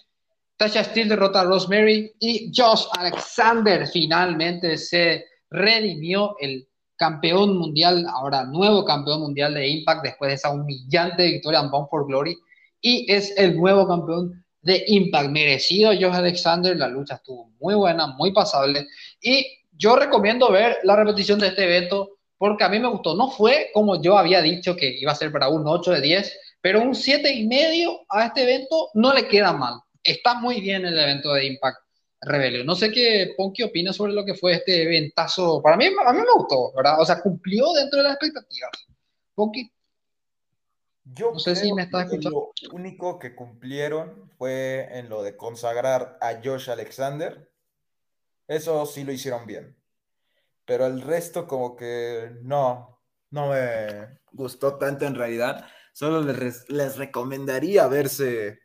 [0.56, 8.44] Tasha Steele derrota a Rosemary y Josh Alexander finalmente se redimió el campeón mundial, ahora
[8.44, 12.38] nuevo campeón mundial de Impact después de esa humillante victoria en Bound for Glory
[12.82, 15.30] y es el nuevo campeón de Impact.
[15.30, 18.86] Merecido Josh Alexander, la lucha estuvo muy buena, muy pasable
[19.22, 23.32] y yo recomiendo ver la repetición de este evento porque a mí me gustó, no
[23.32, 26.82] fue como yo había dicho que iba a ser para un 8 de 10, pero
[26.82, 30.98] un 7 y medio a este evento no le queda mal, está muy bien el
[30.98, 31.80] evento de Impact
[32.22, 32.66] Rebellion.
[32.66, 35.62] No sé qué Ponky opina sobre lo que fue este ventazo.
[35.62, 37.00] Para mí, a mí me gustó, ¿verdad?
[37.00, 38.72] O sea, cumplió dentro de las expectativas.
[39.36, 39.72] Ponky.
[41.06, 42.52] Yo no sé si me escuchando.
[42.62, 47.50] Lo único que cumplieron fue en lo de consagrar a Josh Alexander.
[48.48, 49.76] Eso sí lo hicieron bien.
[50.66, 53.00] Pero el resto como que no,
[53.32, 55.66] no me gustó tanto en realidad.
[55.94, 58.60] Solo les, les recomendaría verse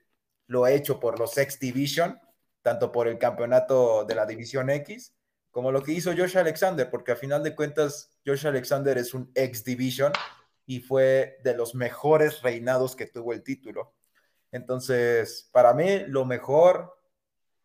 [0.47, 2.19] lo hecho por los X Division
[2.65, 5.15] tanto por el campeonato de la División X
[5.51, 9.31] como lo que hizo Josh Alexander, porque a final de cuentas Josh Alexander es un
[9.35, 10.13] X Division
[10.67, 13.95] y fue de los mejores reinados que tuvo el título.
[14.51, 16.97] Entonces, para mí lo mejor,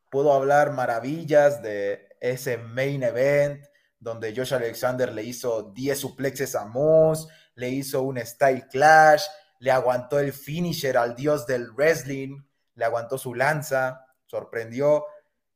[0.10, 3.64] puedo hablar maravillas de ese main event
[4.00, 9.24] donde Josh Alexander le hizo 10 suplexes a Moose, le hizo un style clash,
[9.60, 12.44] le aguantó el finisher al dios del wrestling,
[12.76, 15.06] le aguantó su lanza, sorprendió.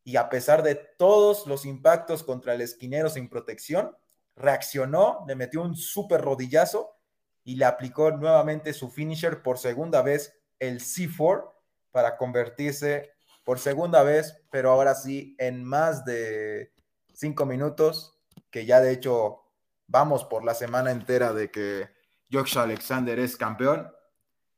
[0.04, 3.96] Y a pesar de todos los impactos contra el esquinero sin protección,
[4.36, 6.98] reaccionó, le metió un súper rodillazo
[7.44, 11.52] y le aplicó nuevamente su finisher por segunda vez, el C4,
[11.92, 13.12] para convertirse
[13.44, 16.72] por segunda vez, pero ahora sí en más de
[17.14, 18.18] cinco minutos,
[18.50, 19.44] que ya de hecho
[19.88, 21.90] vamos por la semana entera de que
[22.32, 23.92] Josh Alexander es campeón,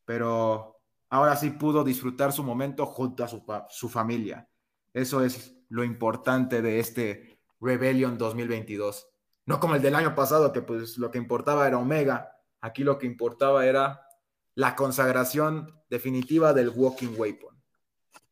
[0.05, 0.74] pero
[1.09, 4.49] ahora sí pudo disfrutar su momento junto a su, familia.
[4.93, 9.07] Eso es lo importante de este Rebellion 2022.
[9.45, 12.31] No como el del año pasado, que pues lo que importaba era Omega.
[12.61, 14.01] Aquí lo que importaba era
[14.55, 17.55] la consagración definitiva del Walking Weapon.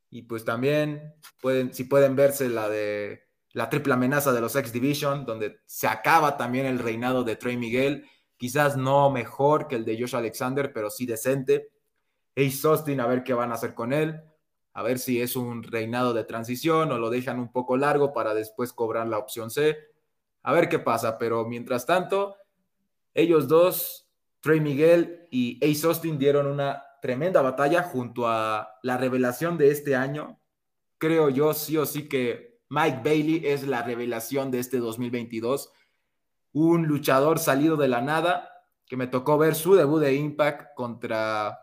[0.10, 4.74] Y pues también pueden, si pueden verse la de la triple amenaza de los X
[4.74, 8.06] Division, donde se acaba también el reinado de Trey Miguel.
[8.36, 11.70] Quizás no mejor que el de Josh Alexander, pero sí decente.
[12.36, 14.22] Ace Austin a ver qué van a hacer con él,
[14.74, 18.34] a ver si es un reinado de transición o lo dejan un poco largo para
[18.34, 19.78] después cobrar la opción C.
[20.41, 22.36] A ver qué pasa, pero mientras tanto,
[23.13, 29.58] ellos dos, Trey Miguel y Ace Austin dieron una tremenda batalla junto a la revelación
[29.58, 30.39] de este año.
[30.98, 35.72] Creo yo sí o sí que Mike Bailey es la revelación de este 2022.
[36.54, 38.50] Un luchador salido de la nada
[38.86, 41.60] que me tocó ver su debut de Impact contra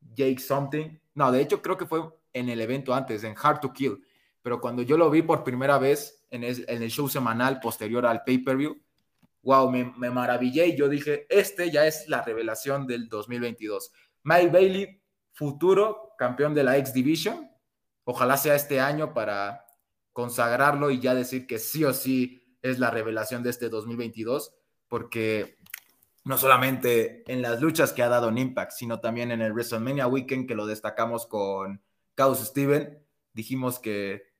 [0.00, 0.98] Jake Something.
[1.14, 4.02] No, de hecho creo que fue en el evento antes, en Hard to Kill.
[4.42, 8.80] Pero cuando yo lo vi por primera vez en el, show semanal posterior al pay-per-view,
[9.42, 13.92] wow, me, me, maravillé y yo dije, este ya es la revelación del 2022.
[14.22, 17.50] Mike Bailey, futuro campeón de la X Division.
[18.04, 19.64] Ojalá sea este año para
[20.12, 24.54] consagrarlo y ya decir que sí o sí es la revelación de este 2022,
[24.88, 25.56] porque
[26.24, 30.06] no solamente en las luchas que ha dado en Impact, sino también en el WrestleMania
[30.06, 31.82] Weekend que lo destacamos con
[32.16, 33.02] Chaos Steven.
[33.32, 34.30] Dijimos que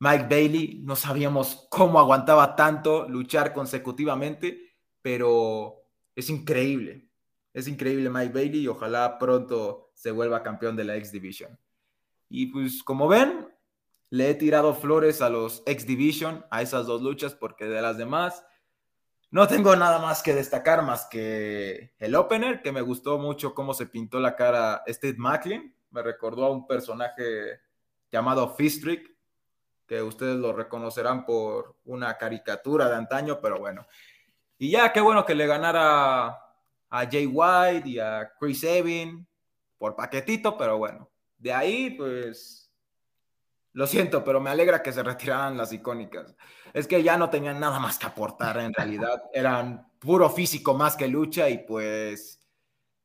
[0.00, 5.84] Mike Bailey no sabíamos cómo aguantaba tanto luchar consecutivamente, pero
[6.16, 7.08] es increíble.
[7.52, 11.58] Es increíble Mike Bailey y ojalá pronto se vuelva campeón de la X Division.
[12.28, 13.48] Y pues como ven,
[14.08, 17.96] le he tirado flores a los X Division, a esas dos luchas, porque de las
[17.96, 18.44] demás
[19.30, 23.74] no tengo nada más que destacar más que el opener, que me gustó mucho cómo
[23.74, 25.74] se pintó la cara Steve Macklin.
[25.90, 27.60] Me recordó a un personaje
[28.10, 29.08] llamado Fistrick,
[29.86, 33.86] que ustedes lo reconocerán por una caricatura de antaño, pero bueno.
[34.58, 36.26] Y ya, qué bueno que le ganara
[36.90, 39.24] a Jay White y a Chris Evans
[39.78, 41.08] por paquetito, pero bueno.
[41.38, 42.59] De ahí, pues,
[43.72, 46.34] lo siento, pero me alegra que se retiraran las icónicas.
[46.72, 49.22] Es que ya no tenían nada más que aportar en realidad.
[49.32, 52.40] Eran puro físico más que lucha y pues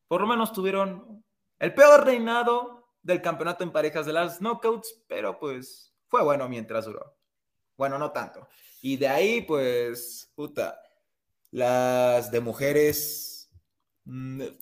[0.08, 1.24] por lo menos tuvieron
[1.58, 6.84] el peor reinado del campeonato en parejas de las knockouts, pero pues fue bueno mientras
[6.84, 7.16] duró.
[7.76, 8.48] Bueno, no tanto.
[8.82, 10.80] Y de ahí pues, puta,
[11.50, 13.35] las de mujeres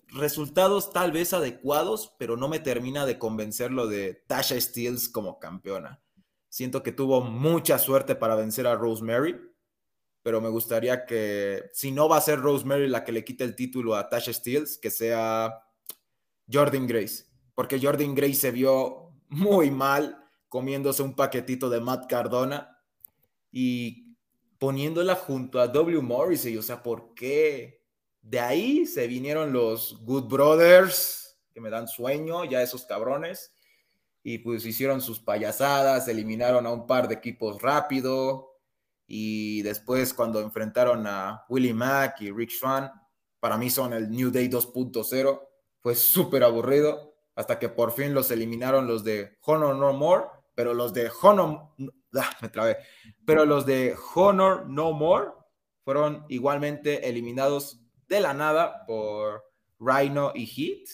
[0.07, 5.39] resultados tal vez adecuados, pero no me termina de convencer lo de Tasha Steels como
[5.39, 6.01] campeona.
[6.49, 9.35] Siento que tuvo mucha suerte para vencer a Rosemary,
[10.23, 13.55] pero me gustaría que, si no va a ser Rosemary la que le quite el
[13.55, 15.63] título a Tasha Steels, que sea
[16.51, 20.17] Jordan Grace, porque Jordan Grace se vio muy mal
[20.49, 22.79] comiéndose un paquetito de Matt Cardona
[23.51, 24.15] y
[24.57, 26.01] poniéndola junto a W.
[26.01, 26.57] Morrissey.
[26.57, 27.84] O sea, ¿por qué?
[28.25, 33.53] De ahí se vinieron los Good Brothers, que me dan sueño, ya esos cabrones.
[34.23, 38.57] Y pues hicieron sus payasadas, eliminaron a un par de equipos rápido.
[39.07, 42.91] Y después cuando enfrentaron a Willie Mack y Rick Swan,
[43.39, 45.41] para mí son el New Day 2.0.
[45.79, 50.73] Fue súper aburrido hasta que por fin los eliminaron los de Honor No More pero
[50.73, 51.67] los de Honor,
[52.15, 52.77] ah, me trabé,
[53.25, 55.31] pero los de Honor No More
[55.83, 59.43] fueron igualmente eliminados de la nada por
[59.79, 60.89] Rhino y Heat,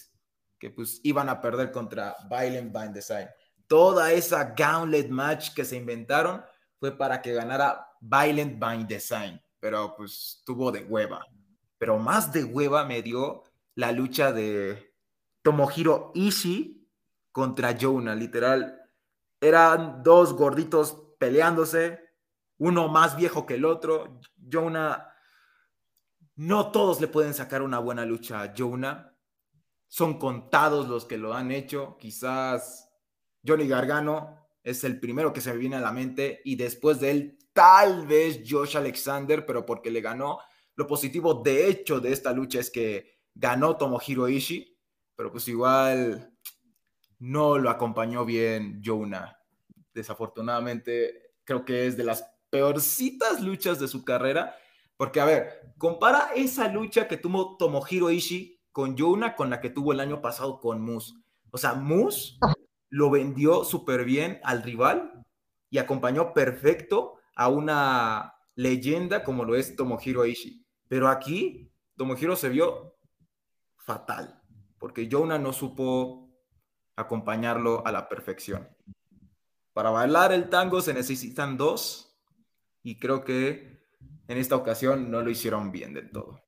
[0.59, 3.27] que pues iban a perder contra Violent Bind Design.
[3.67, 6.43] Toda esa gauntlet match que se inventaron
[6.79, 11.25] fue para que ganara Violent Bind Design, pero pues tuvo de hueva.
[11.77, 13.43] Pero más de hueva me dio
[13.75, 14.93] la lucha de
[15.41, 16.87] Tomohiro Ishii
[17.31, 18.77] contra Jonah, literal
[19.41, 21.99] eran dos gorditos peleándose,
[22.59, 24.19] uno más viejo que el otro.
[24.37, 25.10] Jonah,
[26.41, 29.15] no todos le pueden sacar una buena lucha a Jonah.
[29.87, 31.97] Son contados los que lo han hecho.
[31.99, 32.89] Quizás
[33.45, 37.11] Johnny Gargano es el primero que se me viene a la mente y después de
[37.11, 40.39] él tal vez Josh Alexander, pero porque le ganó.
[40.73, 44.75] Lo positivo de hecho de esta lucha es que ganó Tomohiro Ishii,
[45.15, 46.35] pero pues igual
[47.19, 49.37] no lo acompañó bien Jonah.
[49.93, 54.55] Desafortunadamente, creo que es de las peorcitas luchas de su carrera.
[55.01, 59.71] Porque, a ver, compara esa lucha que tuvo Tomohiro Ishii con Jonah con la que
[59.71, 61.15] tuvo el año pasado con Moose.
[61.49, 62.37] O sea, Moose
[62.89, 65.25] lo vendió súper bien al rival
[65.71, 70.63] y acompañó perfecto a una leyenda como lo es Tomohiro Ishii.
[70.87, 72.95] Pero aquí, Tomohiro se vio
[73.77, 74.39] fatal,
[74.77, 76.29] porque Jonah no supo
[76.95, 78.69] acompañarlo a la perfección.
[79.73, 82.15] Para bailar el tango se necesitan dos
[82.83, 83.70] y creo que
[84.27, 86.41] en esta ocasión no lo hicieron bien del todo.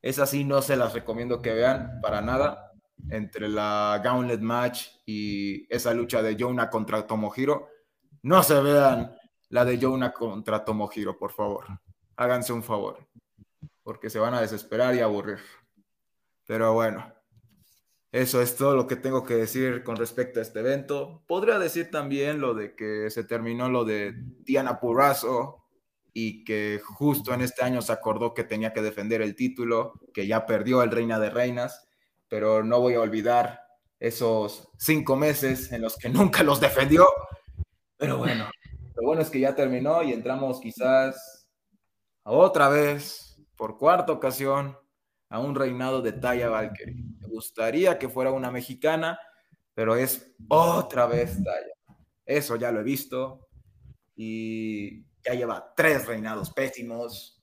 [0.00, 2.72] Es así, no se las recomiendo que vean para nada.
[3.10, 7.68] Entre la Gauntlet Match y esa lucha de Jonah contra Tomohiro,
[8.22, 9.16] no se vean
[9.48, 11.66] la de Jonah contra Tomohiro, por favor.
[12.16, 13.06] Háganse un favor,
[13.82, 15.38] porque se van a desesperar y aburrir.
[16.46, 17.12] Pero bueno,
[18.12, 21.24] eso es todo lo que tengo que decir con respecto a este evento.
[21.26, 25.61] Podría decir también lo de que se terminó lo de Diana Purrazo
[26.14, 30.26] y que justo en este año se acordó que tenía que defender el título, que
[30.26, 31.88] ya perdió el Reina de Reinas,
[32.28, 33.60] pero no voy a olvidar
[33.98, 37.06] esos cinco meses en los que nunca los defendió.
[37.96, 38.50] Pero bueno,
[38.94, 41.46] lo bueno es que ya terminó y entramos quizás
[42.24, 44.76] otra vez, por cuarta ocasión,
[45.28, 47.04] a un reinado de Taya Valkyrie.
[47.20, 49.18] Me gustaría que fuera una mexicana,
[49.74, 51.72] pero es otra vez Taya.
[52.26, 53.48] Eso ya lo he visto
[54.14, 57.42] y ya lleva tres reinados pésimos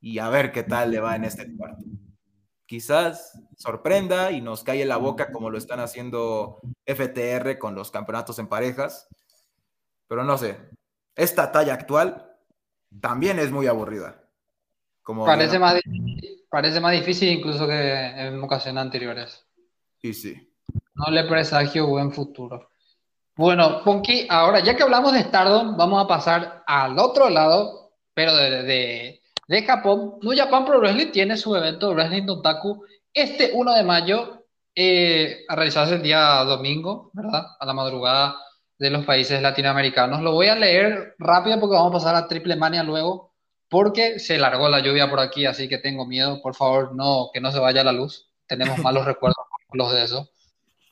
[0.00, 1.84] y a ver qué tal le va en este cuarto.
[2.66, 8.38] Quizás sorprenda y nos cae la boca como lo están haciendo FTR con los campeonatos
[8.38, 9.08] en parejas,
[10.08, 10.58] pero no sé,
[11.14, 12.36] esta talla actual
[13.00, 14.28] también es muy aburrida.
[15.04, 15.80] parece, más,
[16.48, 19.46] Parece más difícil incluso que en ocasiones anteriores.
[20.02, 20.52] Y sí.
[20.94, 22.70] No le presagio buen futuro.
[23.36, 28.34] Bueno, Ponky, ahora ya que hablamos de Stardom, vamos a pasar al otro lado, pero
[28.34, 30.14] de, de, de Japón.
[30.22, 35.54] New Japan Pro Wrestling tiene su evento Wrestling Dontaku este 1 de mayo, eh, a
[35.54, 37.44] realizarse el día domingo, ¿verdad?
[37.60, 38.36] A la madrugada
[38.78, 40.22] de los países latinoamericanos.
[40.22, 43.34] Lo voy a leer rápido porque vamos a pasar a Triple Mania luego
[43.68, 47.40] porque se largó la lluvia por aquí, así que tengo miedo, por favor, no, que
[47.40, 48.30] no se vaya la luz.
[48.46, 50.30] Tenemos malos recuerdos los de eso.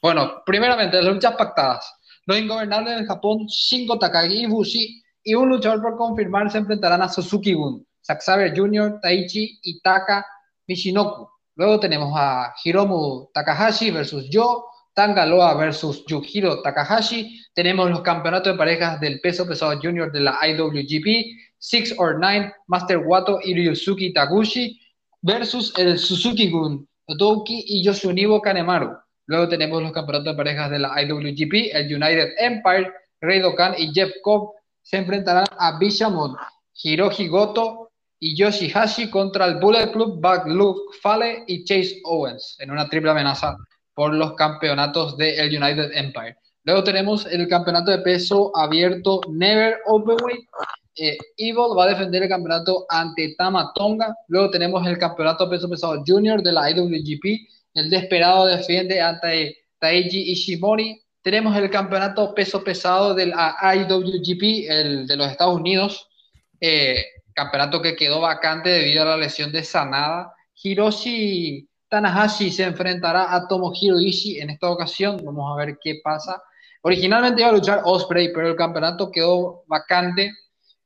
[0.03, 1.95] Bueno, primeramente, las luchas pactadas.
[2.27, 7.03] Los ingobernables del Japón, Shingo Takagi y Bushi, y un luchador por confirmar se enfrentarán
[7.03, 10.25] a Suzuki-gun, Zack Saber Jr., Taichi y Taka
[10.66, 11.29] Michinoku.
[11.57, 14.64] Luego tenemos a Hiromu Takahashi versus Yo,
[14.95, 17.41] Tangaloa versus Yujiro Takahashi.
[17.53, 22.53] Tenemos los campeonatos de parejas del peso pesado junior de la IWGP, Six or Nine,
[22.66, 24.81] Master Wato y Ryusuke Taguchi
[25.22, 29.03] versus el Suzuki Gun, Otoki y Yoshunibo Kanemaru.
[29.27, 33.93] Luego tenemos los campeonatos de parejas de la IWGP, el United Empire, Rey Dokan y
[33.93, 34.53] Jeff Cobb
[34.83, 36.37] se enfrentarán a Bishamon,
[36.83, 40.47] Hiroji Goto y Yoshihashi contra el Bullet Club, Back
[41.01, 43.57] Fale y Chase Owens en una triple amenaza
[43.95, 46.37] por los campeonatos del United Empire.
[46.64, 50.49] Luego tenemos el campeonato de peso abierto Never Openweight.
[50.97, 54.14] Eh, Evil va a defender el campeonato ante Tama Tonga.
[54.29, 57.47] Luego tenemos el campeonato peso pesado junior de la IWGP.
[57.75, 61.03] El Desperado defiende ante Taiji Ishimori.
[61.22, 66.09] Tenemos el campeonato peso pesado del IWGP, el de los Estados Unidos.
[66.61, 67.05] Eh,
[67.35, 70.33] campeonato que quedó vacante debido a la lesión de Sanada.
[70.62, 75.20] Hiroshi Tanahashi se enfrentará a Tomohiro Ishii en esta ocasión.
[75.25, 76.43] Vamos a ver qué pasa.
[76.83, 80.33] Originalmente iba a luchar Osprey, pero el campeonato quedó vacante.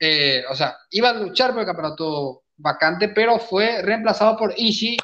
[0.00, 4.96] Eh, o sea, iba a luchar por el campeonato vacante, pero fue reemplazado por Ishii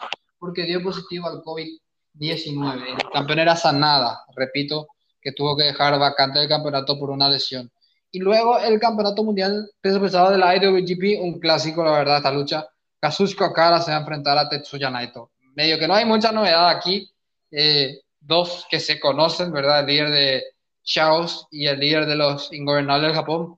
[0.44, 3.00] porque dio positivo al COVID-19.
[3.02, 4.88] El campeón era Sanada, repito,
[5.22, 7.72] que tuvo que dejar vacante el campeonato por una lesión.
[8.10, 12.30] Y luego el campeonato mundial peso pesado de la IWGP, un clásico, la verdad, esta
[12.30, 12.68] lucha.
[13.00, 15.30] Kazuchika Okada se va a enfrentar a Tetsuya Naito.
[15.54, 17.10] Medio que no hay mucha novedad aquí.
[17.50, 19.80] Eh, dos que se conocen, ¿verdad?
[19.80, 20.44] El líder de
[20.82, 23.56] Chaos y el líder de los Ingobernables del Japón.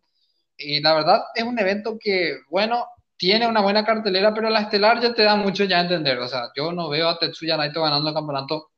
[0.56, 5.00] Y la verdad es un evento que, bueno, tiene una buena cartelera, pero la estelar
[5.00, 6.18] ya te da mucho ya a entender.
[6.18, 8.70] O sea, yo no veo a Tetsuya Naito ganando el campeonato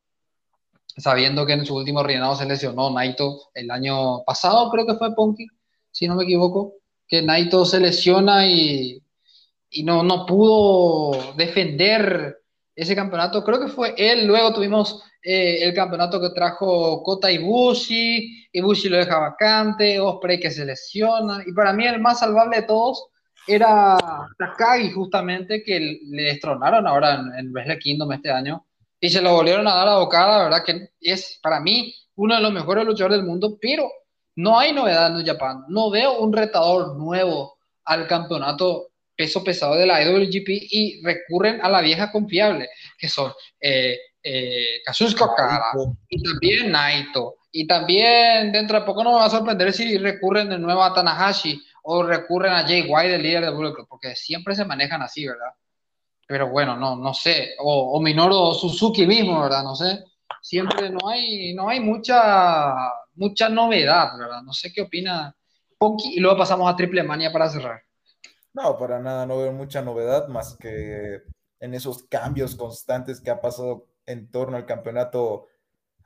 [0.96, 5.14] sabiendo que en su último reinado se lesionó Naito el año pasado, creo que fue
[5.14, 5.46] Ponky,
[5.92, 6.74] si no me equivoco,
[7.06, 9.00] que Naito se lesiona y,
[9.70, 12.38] y no, no pudo defender
[12.74, 13.42] ese campeonato.
[13.42, 14.26] Creo que fue él.
[14.26, 20.50] Luego tuvimos eh, el campeonato que trajo Kota Ibushi, Ibushi lo deja vacante, Osprey que
[20.50, 23.08] se lesiona, y para mí el más salvable de todos
[23.48, 23.98] era
[24.38, 28.64] Takagi justamente, que le destronaron ahora en, en Wrestle Kingdom este año,
[29.00, 32.40] y se lo volvieron a dar a Okada, verdad que es para mí uno de
[32.40, 33.90] los mejores luchadores del mundo, pero
[34.36, 39.86] no hay novedad en Japón, no veo un retador nuevo al campeonato peso pesado de
[39.86, 45.72] la IWGP y recurren a la vieja confiable, que son eh, eh, Kazuchika Okada
[46.08, 47.36] y también Naito.
[47.50, 50.92] Y también dentro de poco no me va a sorprender si recurren de nuevo a
[50.92, 55.00] Tanahashi o recurren a Jay White, el líder de Bullet Club, porque siempre se manejan
[55.00, 55.52] así, ¿verdad?
[56.26, 57.54] Pero bueno, no, no sé.
[57.60, 59.62] O, o Minoru Suzuki mismo, ¿verdad?
[59.62, 60.04] No sé.
[60.42, 62.74] Siempre no hay, no hay mucha,
[63.14, 64.42] mucha novedad, ¿verdad?
[64.42, 65.34] No sé qué opina
[65.78, 67.82] Ponky y luego pasamos a Triple Mania para cerrar.
[68.52, 71.22] No, para nada, no veo mucha novedad más que
[71.60, 75.46] en esos cambios constantes que ha pasado en torno al campeonato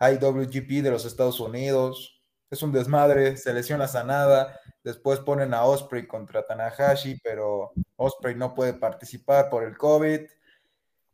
[0.00, 2.22] IWGP de los Estados Unidos.
[2.50, 8.54] Es un desmadre, se lesiona Sanada, después ponen a Osprey contra Tanahashi, pero Osprey no
[8.54, 10.20] puede participar por el COVID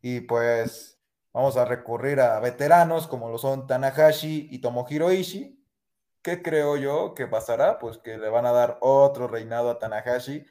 [0.00, 0.98] y pues
[1.32, 5.58] vamos a recurrir a veteranos como lo son Tanahashi y Tomohiro Ishii.
[6.22, 7.78] ¿Qué creo yo que pasará?
[7.78, 10.44] Pues que le van a dar otro reinado a Tanahashi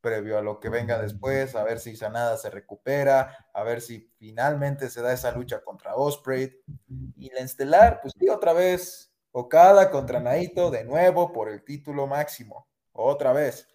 [0.00, 4.12] previo a lo que venga después, a ver si Sanada se recupera, a ver si
[4.18, 6.62] finalmente se da esa lucha contra Osprey.
[7.16, 12.06] Y la estelar, pues sí, otra vez, Okada contra Naito, de nuevo por el título
[12.06, 13.68] máximo, otra vez.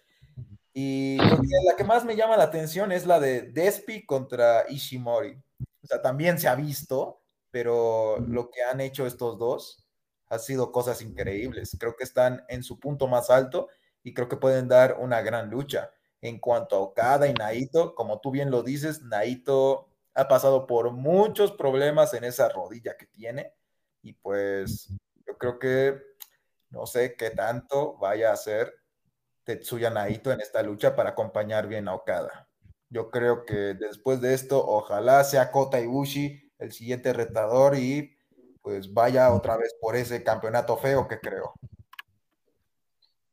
[0.72, 5.40] Y la que más me llama la atención es la de Despi contra Ishimori.
[5.82, 9.86] O sea, también se ha visto, pero lo que han hecho estos dos
[10.28, 11.76] ha sido cosas increíbles.
[11.78, 13.68] Creo que están en su punto más alto
[14.02, 15.90] y creo que pueden dar una gran lucha.
[16.20, 20.90] En cuanto a Okada y Naito, como tú bien lo dices, Naito ha pasado por
[20.90, 23.52] muchos problemas en esa rodilla que tiene
[24.02, 24.88] y pues
[25.26, 26.00] yo creo que
[26.70, 28.72] no sé qué tanto vaya a hacer
[29.44, 32.48] Tetsuya Naito en esta lucha para acompañar bien a Okada.
[32.88, 38.16] Yo creo que después de esto, ojalá sea Kota Ibushi el siguiente retador y
[38.62, 41.52] pues vaya otra vez por ese campeonato feo que creo.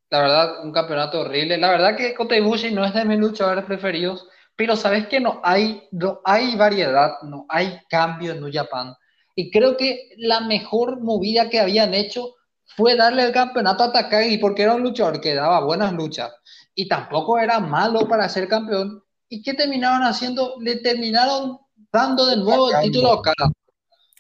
[0.09, 1.57] La verdad, un campeonato horrible.
[1.57, 4.27] La verdad que Kota Ibushi no es de mis luchadores preferidos,
[4.57, 8.93] pero sabes que no hay, no hay variedad, no hay cambio en New Japan.
[9.41, 14.37] Y creo que la mejor movida que habían hecho fue darle el campeonato a Takagi,
[14.37, 16.31] porque era un luchador que daba buenas luchas
[16.75, 19.03] y tampoco era malo para ser campeón.
[19.29, 20.57] ¿Y qué terminaron haciendo?
[20.59, 21.57] Le terminaron
[21.91, 23.51] dando de nuevo el título a Okada.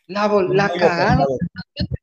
[0.07, 1.27] La, la cagaron,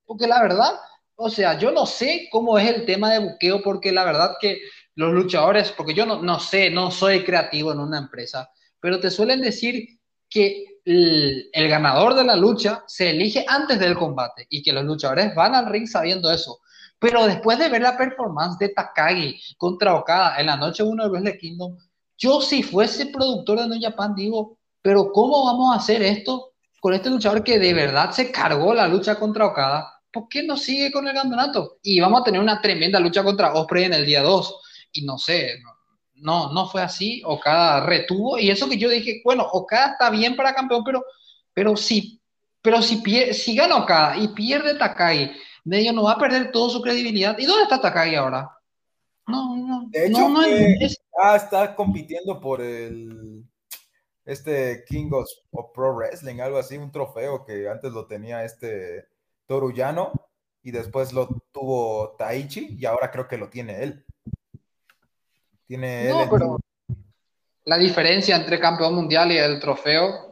[0.06, 0.74] porque la verdad,
[1.16, 4.60] o sea, yo no sé cómo es el tema de buqueo, porque la verdad que
[4.94, 8.48] los luchadores, porque yo no, no sé, no soy creativo en una empresa,
[8.78, 9.98] pero te suelen decir
[10.30, 15.34] que el, ganador de la lucha se elige antes del combate y que los luchadores
[15.34, 16.61] van al ring sabiendo eso.
[16.99, 21.11] Pero después de ver la performance de Takagi contra Okada en la noche 1 de
[21.11, 21.76] Wrestle Kingdom,
[22.16, 26.95] yo si fuese productor de New Japan digo, pero ¿cómo vamos a hacer esto con
[26.95, 29.99] este luchador que de verdad se cargó la lucha contra Okada?
[30.12, 31.78] ¿por qué no sigue con el campeonato?
[31.82, 34.61] Y vamos a tener una tremenda lucha contra Osprey en el día 2.
[34.93, 35.70] Y no sé, no,
[36.20, 37.22] no fue así.
[37.24, 38.38] Okada retuvo.
[38.38, 41.04] Y eso que yo dije, bueno, Okada está bien para campeón, pero,
[41.54, 42.20] pero si,
[42.62, 43.02] pero si,
[43.32, 45.32] si gana Okada y pierde Takagi,
[45.64, 47.38] medio no va a perder toda su credibilidad.
[47.38, 48.50] ¿Y dónde está Takagi ahora?
[49.26, 49.84] No, no.
[49.88, 50.40] De hecho, no,
[51.22, 53.44] ah, está compitiendo por el
[54.28, 55.26] este King of,
[55.74, 59.06] Pro Wrestling, algo así, un trofeo que antes lo tenía este
[59.46, 60.12] Torullano
[60.62, 64.04] y después lo tuvo Taichi y ahora creo que lo tiene él.
[65.68, 66.58] Tiene no, pero
[67.64, 70.30] la diferencia entre campeón mundial y el trofeo.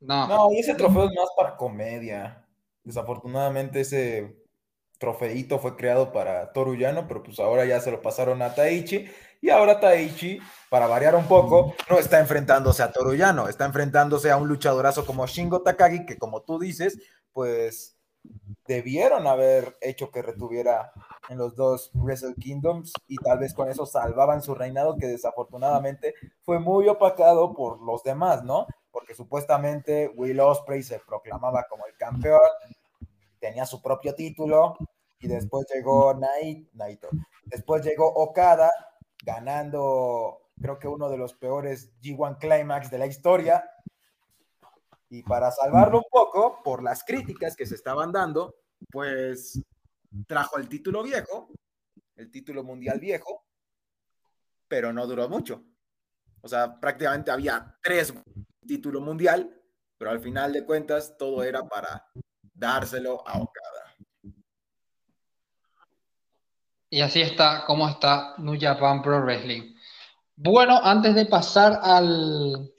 [0.00, 0.28] No.
[0.28, 2.46] No, y ese trofeo es más para comedia.
[2.84, 4.46] Desafortunadamente ese
[4.98, 9.10] trofeito fue creado para Torullano, pero pues ahora ya se lo pasaron a Taichi
[9.42, 10.38] y ahora Taichi,
[10.70, 15.26] para variar un poco, no está enfrentándose a Torullano, está enfrentándose a un luchadorazo como
[15.26, 16.98] Shingo Takagi, que como tú dices,
[17.32, 17.95] pues
[18.66, 20.92] debieron haber hecho que retuviera
[21.28, 26.14] en los dos Wrestle Kingdoms y tal vez con eso salvaban su reinado que desafortunadamente
[26.42, 28.66] fue muy opacado por los demás, ¿no?
[28.90, 32.40] Porque supuestamente Will Ospreay se proclamaba como el campeón,
[33.38, 34.76] tenía su propio título
[35.20, 37.08] y después llegó Nait, Naito.
[37.44, 38.70] Después llegó Okada
[39.24, 43.70] ganando creo que uno de los peores G1 Climax de la historia.
[45.08, 48.56] Y para salvarlo un poco, por las críticas que se estaban dando,
[48.90, 49.62] pues
[50.26, 51.48] trajo el título viejo,
[52.16, 53.44] el título mundial viejo,
[54.68, 55.62] pero no duró mucho.
[56.40, 58.14] O sea, prácticamente había tres
[58.66, 59.62] títulos mundial,
[59.96, 62.04] pero al final de cuentas todo era para
[62.54, 63.86] dárselo a Okada.
[66.88, 69.74] Y así está como está New Japan Pro Wrestling.
[70.36, 72.70] Bueno, antes de pasar al,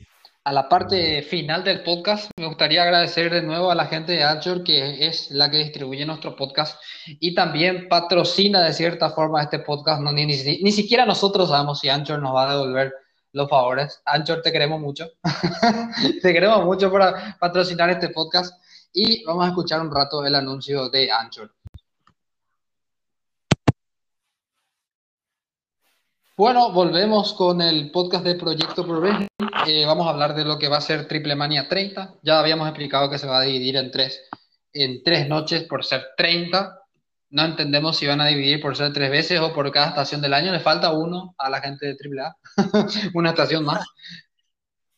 [0.47, 4.23] a la parte final del podcast, me gustaría agradecer de nuevo a la gente de
[4.23, 9.59] Anchor, que es la que distribuye nuestro podcast y también patrocina de cierta forma este
[9.59, 10.01] podcast.
[10.01, 12.93] No, ni, ni, siquiera nosotros sabemos si Anchor nos va a devolver
[13.33, 14.01] los favores.
[14.05, 15.09] Anchor, te queremos mucho.
[16.21, 17.03] te queremos mucho por
[17.41, 18.55] patrocinar este podcast
[18.93, 21.56] y vamos a escuchar un rato el anuncio de Anchor.
[26.37, 29.01] Bueno, volvemos con el podcast de Proyecto Pro
[29.65, 32.13] eh, vamos a hablar de lo que va a ser Triple Mania 30.
[32.21, 34.21] Ya habíamos explicado que se va a dividir en tres,
[34.71, 36.79] en tres noches por ser 30.
[37.31, 40.35] No entendemos si van a dividir por ser tres veces o por cada estación del
[40.35, 40.51] año.
[40.51, 42.37] Le falta uno a la gente de AAA,
[43.15, 43.83] una estación más.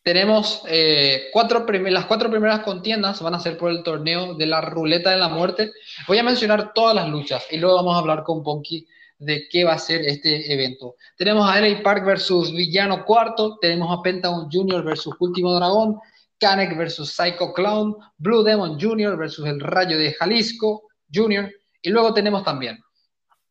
[0.03, 4.59] Tenemos eh, cuatro las cuatro primeras contiendas van a ser por el torneo de la
[4.59, 5.71] ruleta de la muerte.
[6.05, 8.85] Voy a mencionar todas las luchas y luego vamos a hablar con Ponky
[9.19, 10.95] de qué va a ser este evento.
[11.17, 14.83] Tenemos a LA Park versus Villano Cuarto, tenemos a Pentagon Jr.
[14.83, 15.99] versus Último Dragón,
[16.39, 19.17] Kanek versus Psycho Clown, Blue Demon Jr.
[19.17, 21.51] versus El Rayo de Jalisco Jr.
[21.81, 22.79] Y luego tenemos también,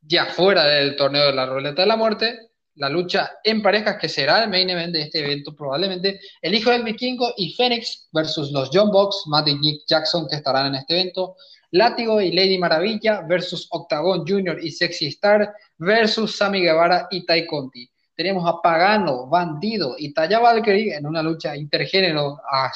[0.01, 4.09] ya fuera del torneo de la Ruleta de la Muerte, la lucha en parejas que
[4.09, 8.53] será el main event de este evento probablemente, el hijo del vikingo y Phoenix versus
[8.53, 11.37] los John Box, Matt y Nick Jackson que estarán en este evento,
[11.73, 17.47] Látigo y Lady Maravilla versus Octagon Junior y Sexy Star versus Sammy Guevara y Tai
[17.47, 17.89] Conti.
[18.15, 22.73] Tenemos a Pagano, Bandido y Taya Valkyrie en una lucha intergénero a,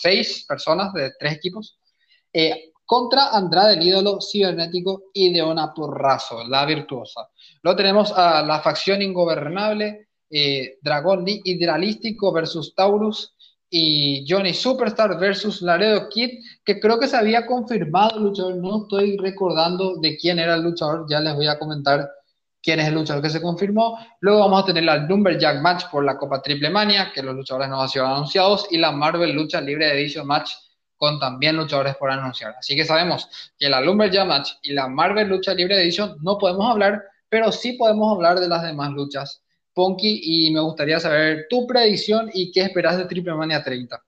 [0.00, 1.78] seis personas de tres equipos.
[2.32, 7.28] Eh, contra Andrade, el ídolo cibernético y Deona Porrazo, la virtuosa.
[7.62, 13.34] Luego tenemos a la facción ingobernable, eh, Dragón Hidralístico versus Taurus
[13.74, 18.82] y Johnny Superstar versus Laredo Kid, que creo que se había confirmado el luchador, no
[18.82, 22.06] estoy recordando de quién era el luchador, ya les voy a comentar
[22.62, 23.98] quién es el luchador que se confirmó.
[24.20, 27.70] Luego vamos a tener la Lumberjack Match por la Copa Triple Mania, que los luchadores
[27.70, 30.50] no han sido anunciados, y la Marvel Lucha Libre Edition Match
[30.98, 32.54] con también luchadores por anunciar.
[32.58, 33.26] Así que sabemos
[33.58, 37.72] que la Lumberjack Match y la Marvel Lucha Libre Edition no podemos hablar, pero sí
[37.72, 39.42] podemos hablar de las demás luchas
[39.74, 44.02] Ponky, y me gustaría saber tu predicción y qué esperas de Triple Mania 30.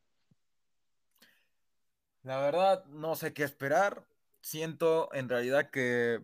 [2.22, 4.06] La verdad, no sé qué esperar.
[4.40, 6.20] Siento en realidad que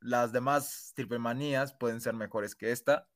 [0.00, 3.08] las demás Triple Manías pueden ser mejores que esta,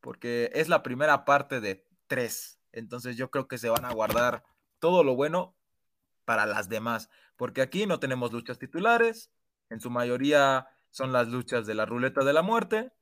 [0.00, 2.58] porque es la primera parte de tres.
[2.72, 4.44] Entonces yo creo que se van a guardar
[4.78, 5.54] todo lo bueno
[6.24, 9.30] para las demás, porque aquí no tenemos luchas titulares,
[9.68, 12.92] en su mayoría son las luchas de la ruleta de la muerte,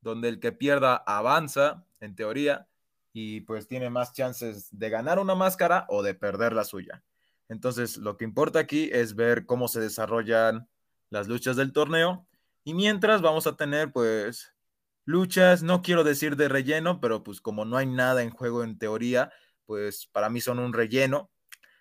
[0.00, 2.68] donde el que pierda avanza, en teoría,
[3.12, 7.02] y pues tiene más chances de ganar una máscara o de perder la suya.
[7.48, 10.68] Entonces, lo que importa aquí es ver cómo se desarrollan
[11.10, 12.26] las luchas del torneo.
[12.64, 14.52] Y mientras vamos a tener, pues,
[15.08, 18.78] luchas, no quiero decir de relleno, pero pues como no hay nada en juego en
[18.78, 19.32] teoría,
[19.64, 21.30] pues para mí son un relleno.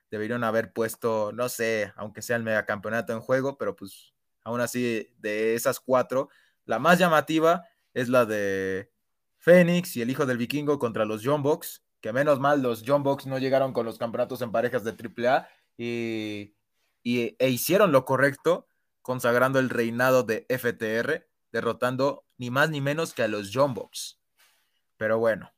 [0.09, 4.13] Deberían haber puesto, no sé, aunque sea el megacampeonato en juego, pero pues
[4.45, 6.29] aún así de esas cuatro,
[6.63, 7.65] la más llamativa
[7.97, 8.91] es la de
[9.37, 13.01] Fénix y el hijo del vikingo contra los John Box, que menos mal los John
[13.01, 16.55] Box no llegaron con los campeonatos en parejas de AAA y,
[17.01, 18.67] y, e hicieron lo correcto,
[19.01, 24.19] consagrando el reinado de FTR, derrotando ni más ni menos que a los John Box.
[24.97, 25.51] Pero bueno,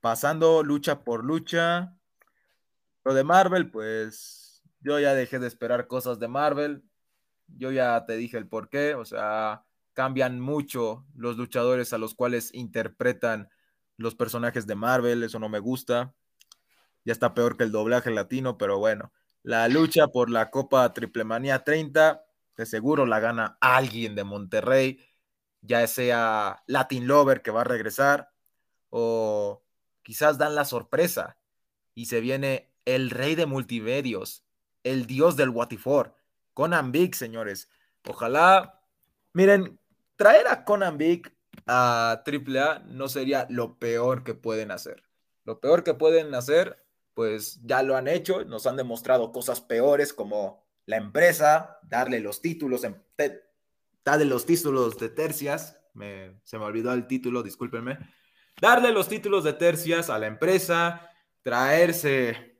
[0.00, 1.96] pasando lucha por lucha,
[3.04, 6.82] lo de Marvel, pues yo ya dejé de esperar cosas de Marvel.
[7.46, 9.64] Yo ya te dije el por qué, o sea,
[10.00, 13.50] cambian mucho los luchadores a los cuales interpretan
[13.98, 16.14] los personajes de Marvel, eso no me gusta.
[17.04, 21.24] Ya está peor que el doblaje latino, pero bueno, la lucha por la Copa Triple
[21.24, 22.24] Manía 30,
[22.56, 25.04] de seguro la gana alguien de Monterrey,
[25.60, 28.30] ya sea Latin Lover que va a regresar,
[28.88, 29.62] o
[30.02, 31.36] quizás dan la sorpresa
[31.94, 34.46] y se viene el rey de multimedios,
[34.82, 36.14] el dios del Watifor,
[36.54, 37.68] Conan Big, señores.
[38.08, 38.80] Ojalá,
[39.34, 39.79] miren,
[40.20, 41.32] traer a Conan Big
[41.66, 45.02] a AAA no sería lo peor que pueden hacer.
[45.44, 50.12] Lo peor que pueden hacer, pues ya lo han hecho, nos han demostrado cosas peores
[50.12, 53.02] como la empresa, darle los títulos, en,
[54.04, 55.80] darle los títulos de tercias,
[56.44, 57.98] se me olvidó el título, discúlpenme,
[58.60, 61.10] darle los títulos de tercias a la empresa,
[61.40, 62.58] traerse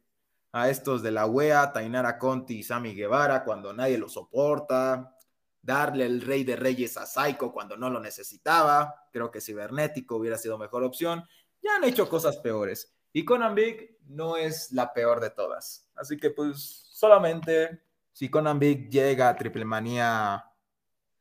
[0.52, 5.14] a estos de la UEA, Tainara Conti y Sami Guevara cuando nadie lo soporta,
[5.62, 10.38] darle el rey de reyes a Psycho cuando no lo necesitaba, creo que cibernético hubiera
[10.38, 11.24] sido mejor opción,
[11.62, 12.94] ya han hecho cosas peores.
[13.12, 15.88] Y Conan Big no es la peor de todas.
[15.94, 17.82] Así que pues solamente
[18.12, 20.44] si Conan Big llega a Triple Manía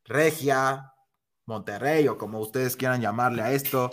[0.06, 0.94] Regia,
[1.46, 3.90] Monterrey o como ustedes quieran llamarle a esto,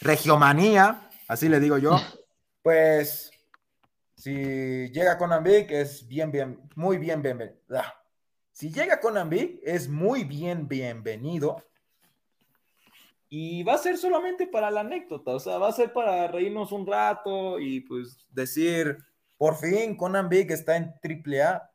[0.00, 1.90] Regiomanía, así le digo yo,
[2.62, 3.30] pues
[4.14, 4.32] si
[4.90, 7.58] llega Conan Big, es bien, bien, muy bien, bienvenido.
[7.70, 8.05] Ah.
[8.56, 11.62] Si llega Conan Big, es muy bien, bienvenido.
[13.28, 16.72] Y va a ser solamente para la anécdota, o sea, va a ser para reírnos
[16.72, 18.96] un rato y pues decir,
[19.36, 21.70] por fin Conan Big está en AAA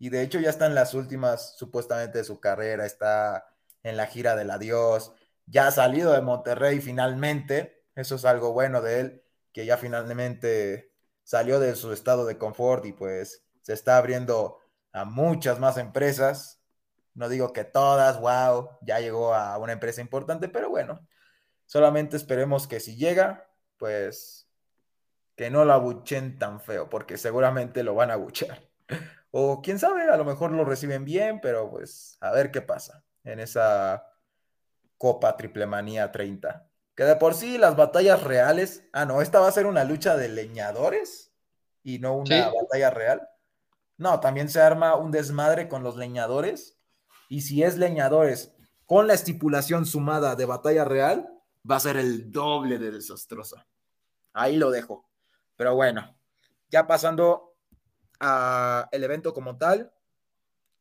[0.00, 3.46] y de hecho ya está en las últimas, supuestamente, de su carrera, está
[3.84, 5.12] en la gira del adiós,
[5.46, 10.92] ya ha salido de Monterrey finalmente, eso es algo bueno de él, que ya finalmente
[11.22, 14.58] salió de su estado de confort y pues se está abriendo
[14.92, 16.60] a muchas más empresas.
[17.14, 21.06] No digo que todas, wow, ya llegó a una empresa importante, pero bueno,
[21.66, 24.48] solamente esperemos que si llega, pues
[25.36, 28.62] que no lo abuchen tan feo, porque seguramente lo van a abuchear.
[29.32, 33.04] O quién sabe, a lo mejor lo reciben bien, pero pues a ver qué pasa
[33.22, 34.04] en esa
[34.98, 36.68] Copa Triple Manía 30.
[36.94, 38.84] Que de por sí las batallas reales.
[38.92, 41.32] Ah, no, esta va a ser una lucha de leñadores
[41.82, 43.28] y no una batalla real.
[44.00, 46.80] No, también se arma un desmadre con los leñadores.
[47.28, 51.28] Y si es leñadores con la estipulación sumada de batalla real,
[51.70, 53.66] va a ser el doble de desastrosa.
[54.32, 55.06] Ahí lo dejo.
[55.54, 56.16] Pero bueno,
[56.70, 57.54] ya pasando
[58.20, 59.92] a el evento como tal,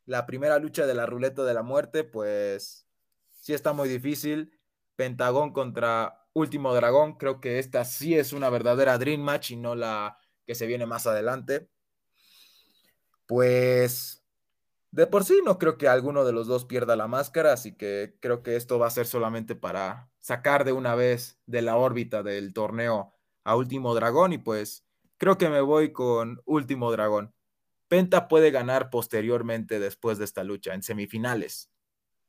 [0.05, 2.87] la primera lucha de la ruleta de la muerte, pues
[3.31, 4.57] sí está muy difícil.
[4.95, 7.17] Pentagón contra Último Dragón.
[7.17, 10.85] Creo que esta sí es una verdadera Dream Match y no la que se viene
[10.85, 11.69] más adelante.
[13.29, 14.23] Pues
[14.89, 18.17] de por sí no creo que alguno de los dos pierda la máscara, así que
[18.21, 22.23] creo que esto va a ser solamente para sacar de una vez de la órbita
[22.23, 23.13] del torneo
[23.43, 24.83] a Último Dragón y pues
[25.19, 27.35] creo que me voy con Último Dragón.
[27.87, 31.69] Penta puede ganar posteriormente después de esta lucha en semifinales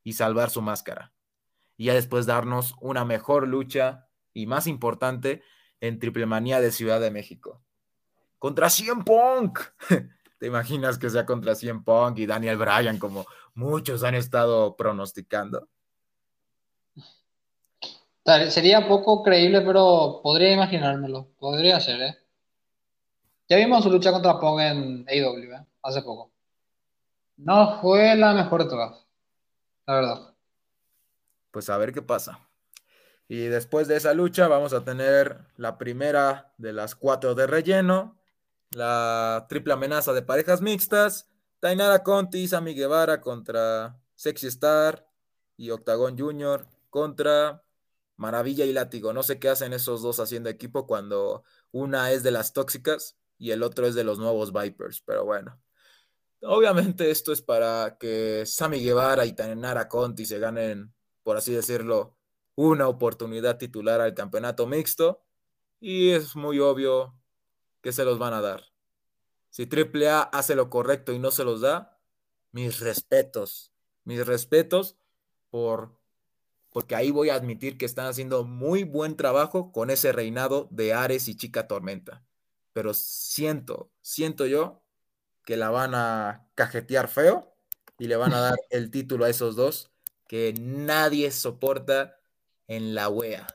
[0.04, 1.14] y salvar su máscara
[1.78, 5.42] y ya después darnos una mejor lucha y más importante
[5.80, 7.64] en Triple Manía de Ciudad de México.
[8.38, 9.60] Contra Cien Punk.
[10.40, 13.24] ¿Te imaginas que sea contra Cien Punk y Daniel Bryan como
[13.54, 15.68] muchos han estado pronosticando?
[18.48, 21.28] Sería poco creíble, pero podría imaginármelo.
[21.38, 22.18] Podría ser, ¿eh?
[23.48, 25.66] Ya vimos su lucha contra Punk en AEW, ¿eh?
[25.82, 26.32] Hace poco.
[27.36, 29.06] No fue la mejor de todas,
[29.86, 30.30] la verdad
[31.50, 32.40] pues a ver qué pasa.
[33.28, 38.19] Y después de esa lucha vamos a tener la primera de las cuatro de relleno,
[38.70, 41.28] la triple amenaza de parejas mixtas,
[41.60, 45.06] Tainara Conti, Sammy Guevara contra Sexy Star
[45.56, 47.62] y Octagon Junior contra
[48.16, 49.12] Maravilla y Látigo.
[49.12, 53.50] No sé qué hacen esos dos haciendo equipo cuando una es de las tóxicas y
[53.50, 55.60] el otro es de los nuevos Vipers, pero bueno.
[56.42, 62.16] Obviamente esto es para que Sammy Guevara y Tainara Conti se ganen por así decirlo,
[62.54, 65.22] una oportunidad titular al campeonato mixto
[65.78, 67.14] y es muy obvio
[67.82, 68.64] que se los van a dar.
[69.50, 71.98] Si AAA hace lo correcto y no se los da,
[72.52, 73.72] mis respetos,
[74.04, 74.96] mis respetos
[75.50, 76.00] por
[76.70, 80.94] porque ahí voy a admitir que están haciendo muy buen trabajo con ese reinado de
[80.94, 82.24] Ares y Chica Tormenta.
[82.72, 84.82] Pero siento, siento yo
[85.44, 87.52] que la van a cajetear feo
[87.98, 89.90] y le van a dar el título a esos dos
[90.28, 92.20] que nadie soporta
[92.68, 93.46] en la wea.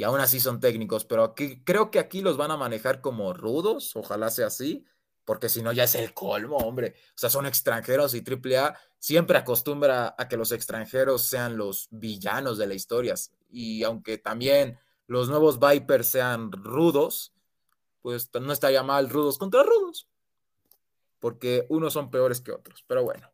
[0.00, 3.34] Y aún así son técnicos, pero aquí, creo que aquí los van a manejar como
[3.34, 4.86] rudos, ojalá sea así,
[5.26, 6.94] porque si no ya es el colmo, hombre.
[7.08, 12.56] O sea, son extranjeros y AAA siempre acostumbra a que los extranjeros sean los villanos
[12.56, 13.14] de la historia.
[13.50, 17.34] Y aunque también los nuevos Vipers sean rudos,
[18.00, 20.08] pues no estaría mal rudos contra rudos,
[21.18, 22.82] porque unos son peores que otros.
[22.86, 23.30] Pero bueno,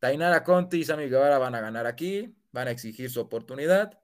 [0.00, 3.96] Tainara Conti y Sammy Guevara van a ganar aquí, van a exigir su oportunidad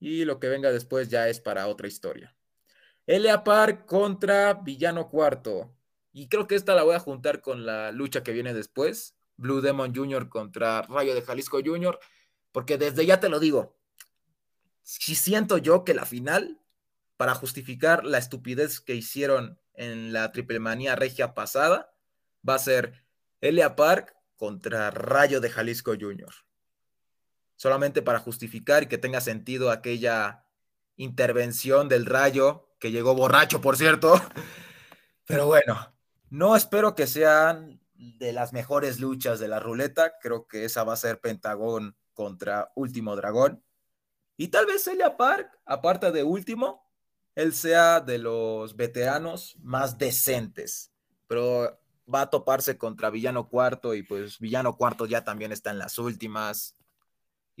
[0.00, 2.34] y lo que venga después ya es para otra historia.
[3.06, 5.76] Elia Park contra Villano Cuarto.
[6.12, 9.16] Y creo que esta la voy a juntar con la lucha que viene después.
[9.36, 10.28] Blue Demon Jr.
[10.28, 11.98] contra Rayo de Jalisco Jr.
[12.50, 13.76] Porque desde ya te lo digo,
[14.82, 16.60] si siento yo que la final,
[17.16, 21.94] para justificar la estupidez que hicieron en la triple manía regia pasada,
[22.46, 23.04] va a ser
[23.40, 26.32] Elia Park contra Rayo de Jalisco Jr.
[27.60, 30.46] Solamente para justificar y que tenga sentido aquella
[30.96, 34.14] intervención del Rayo, que llegó borracho, por cierto.
[35.26, 35.92] Pero bueno,
[36.30, 40.14] no espero que sean de las mejores luchas de la ruleta.
[40.22, 43.62] Creo que esa va a ser Pentagón contra Último Dragón.
[44.38, 46.90] Y tal vez Elia Park, aparte de Último,
[47.34, 50.94] él sea de los veteranos más decentes.
[51.26, 51.78] Pero
[52.12, 55.98] va a toparse contra Villano Cuarto y pues Villano Cuarto ya también está en las
[55.98, 56.74] últimas.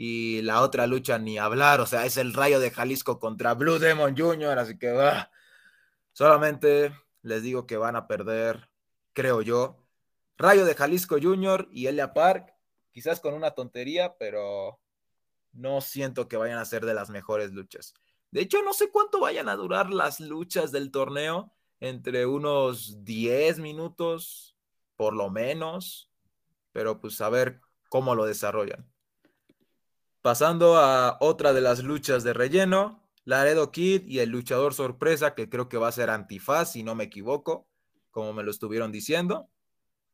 [0.02, 3.78] Y la otra lucha ni hablar, o sea, es el Rayo de Jalisco contra Blue
[3.78, 5.30] Demon Jr., así que ah,
[6.12, 8.70] solamente les digo que van a perder,
[9.12, 9.76] creo yo.
[10.38, 11.68] Rayo de Jalisco Jr.
[11.70, 12.54] y Elia Park,
[12.92, 14.80] quizás con una tontería, pero
[15.52, 17.92] no siento que vayan a ser de las mejores luchas.
[18.30, 23.58] De hecho, no sé cuánto vayan a durar las luchas del torneo, entre unos 10
[23.58, 24.56] minutos,
[24.96, 26.10] por lo menos,
[26.72, 28.89] pero pues a ver cómo lo desarrollan.
[30.22, 35.48] Pasando a otra de las luchas de relleno, Laredo Kid y el luchador sorpresa, que
[35.48, 37.66] creo que va a ser Antifaz, si no me equivoco,
[38.10, 39.48] como me lo estuvieron diciendo,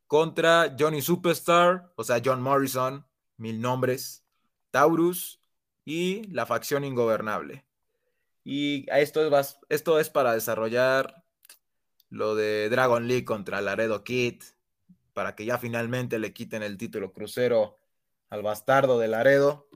[0.07, 3.05] contra Johnny Superstar, o sea, John Morrison,
[3.37, 4.23] mil nombres,
[4.71, 5.41] Taurus
[5.83, 7.65] y la facción ingobernable.
[8.43, 11.25] Y esto es, para desarrollar
[12.09, 14.41] lo de Dragon League contra Laredo Kid,
[15.13, 17.75] para que ya finalmente le quiten el título crucero
[18.29, 19.67] al bastardo de Laredo,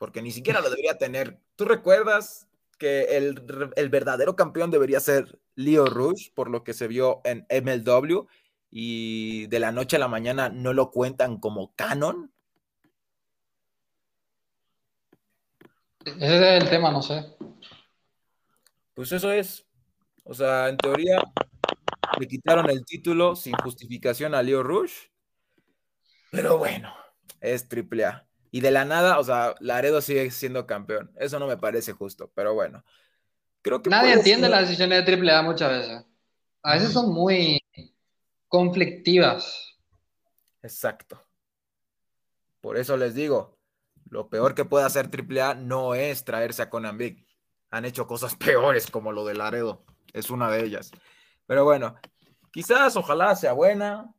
[0.00, 1.38] porque ni siquiera lo debería tener.
[1.56, 2.48] ¿Tú recuerdas
[2.78, 3.44] que el,
[3.76, 8.26] el verdadero campeón debería ser Leo Rush, por lo que se vio en MLW,
[8.70, 12.32] y de la noche a la mañana no lo cuentan como canon?
[16.06, 17.36] Ese es el tema, no sé.
[18.94, 19.66] Pues eso es.
[20.24, 21.22] O sea, en teoría,
[22.18, 24.94] le quitaron el título sin justificación a Leo Rush.
[26.30, 26.90] Pero bueno,
[27.42, 28.29] es triple A.
[28.50, 31.12] Y de la nada, o sea, Laredo sigue siendo campeón.
[31.16, 32.84] Eso no me parece justo, pero bueno.
[33.62, 36.04] Creo que Nadie entiende las decisiones de triple A muchas veces.
[36.62, 37.62] A veces son muy
[38.48, 39.78] conflictivas.
[40.62, 41.22] Exacto.
[42.60, 43.58] Por eso les digo,
[44.10, 47.26] lo peor que puede hacer AAA no es traerse a Conan Big.
[47.70, 49.84] Han hecho cosas peores como lo de Laredo.
[50.12, 50.90] Es una de ellas.
[51.46, 51.96] Pero bueno,
[52.52, 54.12] quizás, ojalá sea buena.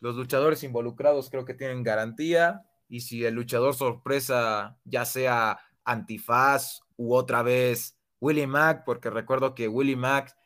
[0.00, 2.66] Los luchadores involucrados creo que tienen garantía.
[2.88, 9.54] Y si el luchador sorpresa, ya sea Antifaz u otra vez Willie Mack, porque recuerdo
[9.54, 10.36] que Willie Mack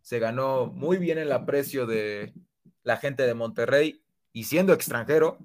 [0.00, 2.34] se ganó muy bien el aprecio de
[2.82, 5.38] la gente de Monterrey y siendo extranjero,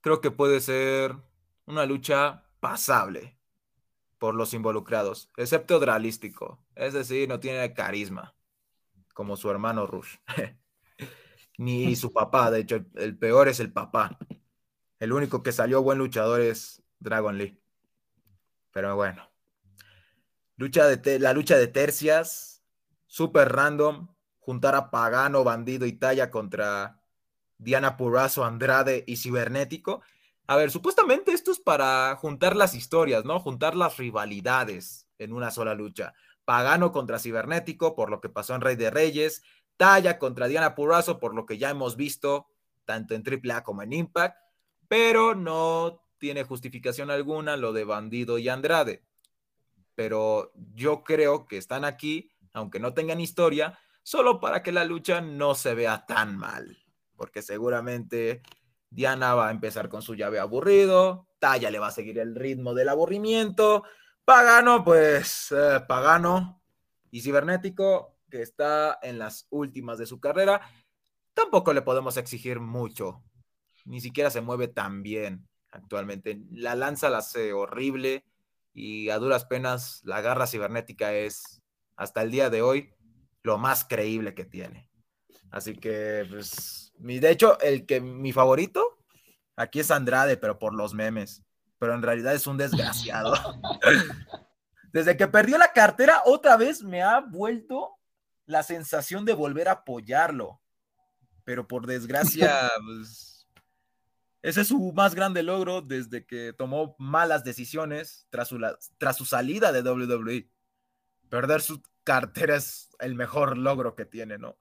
[0.00, 1.14] creo que puede ser
[1.66, 3.38] una lucha pasable
[4.18, 8.34] por los involucrados, excepto dralístico, es decir, no tiene carisma
[9.14, 10.16] como su hermano Rush.
[11.58, 14.16] Ni su papá, de hecho, el peor es el papá.
[14.98, 17.60] El único que salió buen luchador es Dragon Lee.
[18.72, 19.30] Pero bueno.
[20.56, 22.62] Lucha de la lucha de tercias,
[23.06, 24.08] super random.
[24.40, 27.02] Juntar a Pagano, Bandido y Talla contra
[27.58, 30.02] Diana Purazo, Andrade y Cibernético.
[30.46, 33.38] A ver, supuestamente esto es para juntar las historias, ¿no?
[33.40, 36.14] Juntar las rivalidades en una sola lucha.
[36.46, 39.42] Pagano contra Cibernético, por lo que pasó en Rey de Reyes,
[39.76, 42.48] Talla contra Diana Purrazo, por lo que ya hemos visto
[42.86, 44.38] tanto en AAA como en Impact,
[44.88, 49.04] pero no tiene justificación alguna lo de Bandido y Andrade.
[49.94, 55.20] Pero yo creo que están aquí, aunque no tengan historia, solo para que la lucha
[55.20, 56.78] no se vea tan mal,
[57.16, 58.42] porque seguramente
[58.90, 62.74] Diana va a empezar con su llave aburrido, Talla le va a seguir el ritmo
[62.74, 63.84] del aburrimiento,
[64.24, 66.62] Pagano, pues eh, Pagano
[67.10, 70.60] y Cibernético, que está en las últimas de su carrera,
[71.34, 73.22] tampoco le podemos exigir mucho,
[73.88, 76.40] ni siquiera se mueve tan bien actualmente.
[76.50, 78.24] La lanza la hace horrible
[78.74, 81.62] y a duras penas la garra cibernética es
[81.96, 82.94] hasta el día de hoy
[83.42, 84.88] lo más creíble que tiene.
[85.50, 88.98] Así que, pues, mi, de hecho, el que mi favorito
[89.56, 91.42] aquí es Andrade, pero por los memes.
[91.78, 93.32] Pero en realidad es un desgraciado.
[94.92, 97.96] Desde que perdió la cartera, otra vez me ha vuelto
[98.46, 100.60] la sensación de volver a apoyarlo.
[101.44, 103.37] Pero por desgracia, pues,
[104.48, 108.58] ese es su más grande logro desde que tomó malas decisiones tras su,
[108.96, 110.50] tras su salida de WWE.
[111.28, 114.58] Perder su cartera es el mejor logro que tiene, ¿no?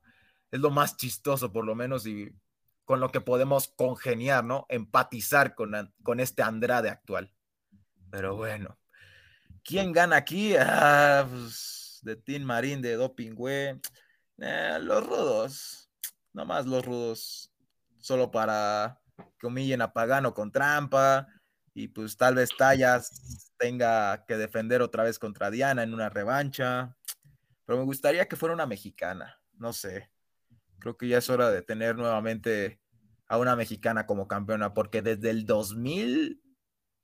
[0.52, 2.36] Es lo más chistoso, por lo menos, y
[2.84, 4.66] con lo que podemos congeniar, ¿no?
[4.68, 5.74] Empatizar con,
[6.04, 7.34] con este Andrade actual.
[8.12, 8.78] Pero bueno,
[9.64, 10.54] ¿quién gana aquí?
[10.60, 13.36] Ah, pues, de Team Marín, de Doping.
[14.40, 15.90] Eh, los rudos,
[16.34, 17.54] nomás los rudos,
[18.00, 19.00] solo para
[19.40, 21.28] que humillen a Pagano con trampa
[21.74, 26.96] y pues tal vez Tallas tenga que defender otra vez contra Diana en una revancha
[27.68, 30.10] pero me gustaría que fuera una mexicana, no sé.
[30.80, 32.80] Creo que ya es hora de tener nuevamente
[33.28, 36.42] a una mexicana como campeona, porque desde el 2000,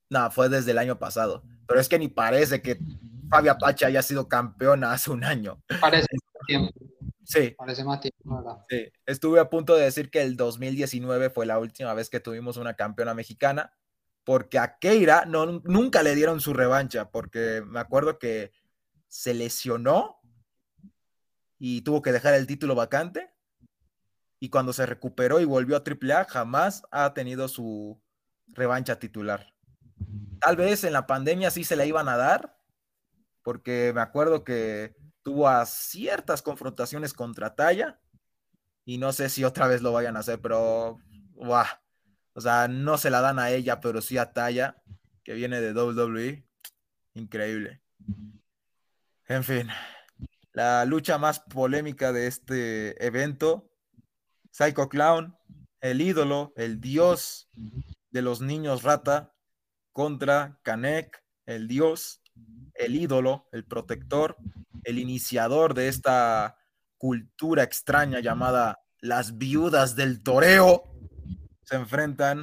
[0.08, 2.78] no, fue desde el año pasado, pero es que ni parece que
[3.28, 5.62] Fabia Pacha haya sido campeona hace un año.
[5.82, 6.06] Parece
[6.46, 6.72] tiempo.
[7.24, 7.54] Sí.
[7.56, 8.62] Parece más tiempo, ¿verdad?
[8.68, 12.56] Sí, estuve a punto de decir que el 2019 fue la última vez que tuvimos
[12.56, 13.72] una campeona mexicana,
[14.24, 18.52] porque a Keira no, nunca le dieron su revancha, porque me acuerdo que
[19.08, 20.20] se lesionó
[21.58, 23.30] y tuvo que dejar el título vacante.
[24.40, 28.02] Y cuando se recuperó y volvió a AAA, jamás ha tenido su
[28.48, 29.54] revancha titular.
[30.40, 32.58] Tal vez en la pandemia sí se la iban a dar,
[33.42, 34.94] porque me acuerdo que
[35.24, 37.98] tuvo a ciertas confrontaciones contra Talla,
[38.84, 40.98] y no sé si otra vez lo vayan a hacer, pero,
[41.36, 44.82] o sea, no se la dan a ella, pero sí a Talla,
[45.24, 46.46] que viene de WWE.
[47.14, 47.80] Increíble.
[49.26, 49.68] En fin,
[50.52, 53.70] la lucha más polémica de este evento.
[54.50, 55.36] Psycho Clown,
[55.80, 57.48] el ídolo, el dios
[58.10, 59.34] de los niños rata,
[59.92, 62.22] contra Kanek, el dios,
[62.74, 64.36] el ídolo, el protector,
[64.84, 66.56] el iniciador de esta
[66.98, 70.84] cultura extraña llamada las viudas del toreo,
[71.62, 72.42] se enfrentan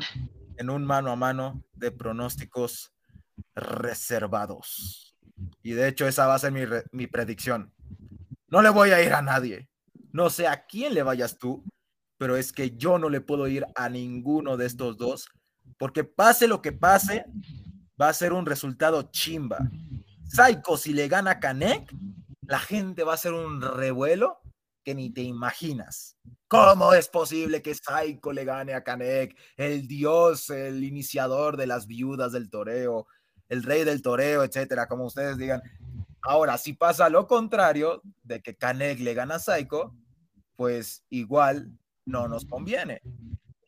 [0.58, 2.94] en un mano a mano de pronósticos
[3.56, 5.16] reservados.
[5.64, 6.62] Y de hecho esa va a ser mi,
[6.92, 7.74] mi predicción.
[8.48, 9.70] No le voy a ir a nadie.
[10.12, 11.64] No sé a quién le vayas tú,
[12.18, 15.28] pero es que yo no le puedo ir a ninguno de estos dos,
[15.78, 17.26] porque pase lo que pase,
[18.02, 19.60] va a ser un resultado chimba.
[20.24, 21.94] Psycho, si le gana a Kanek,
[22.48, 24.40] la gente va a hacer un revuelo
[24.84, 26.18] que ni te imaginas.
[26.48, 31.86] ¿Cómo es posible que Psycho le gane a Kanek, el dios, el iniciador de las
[31.86, 33.08] viudas del toreo,
[33.50, 35.62] el rey del toreo, etcétera, como ustedes digan?
[36.24, 39.96] Ahora, si pasa lo contrario, de que Canek le gana a Psycho,
[40.56, 41.72] pues igual
[42.06, 43.02] no nos conviene.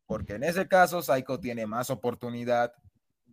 [0.08, 2.74] Porque en ese caso, Psycho tiene más oportunidad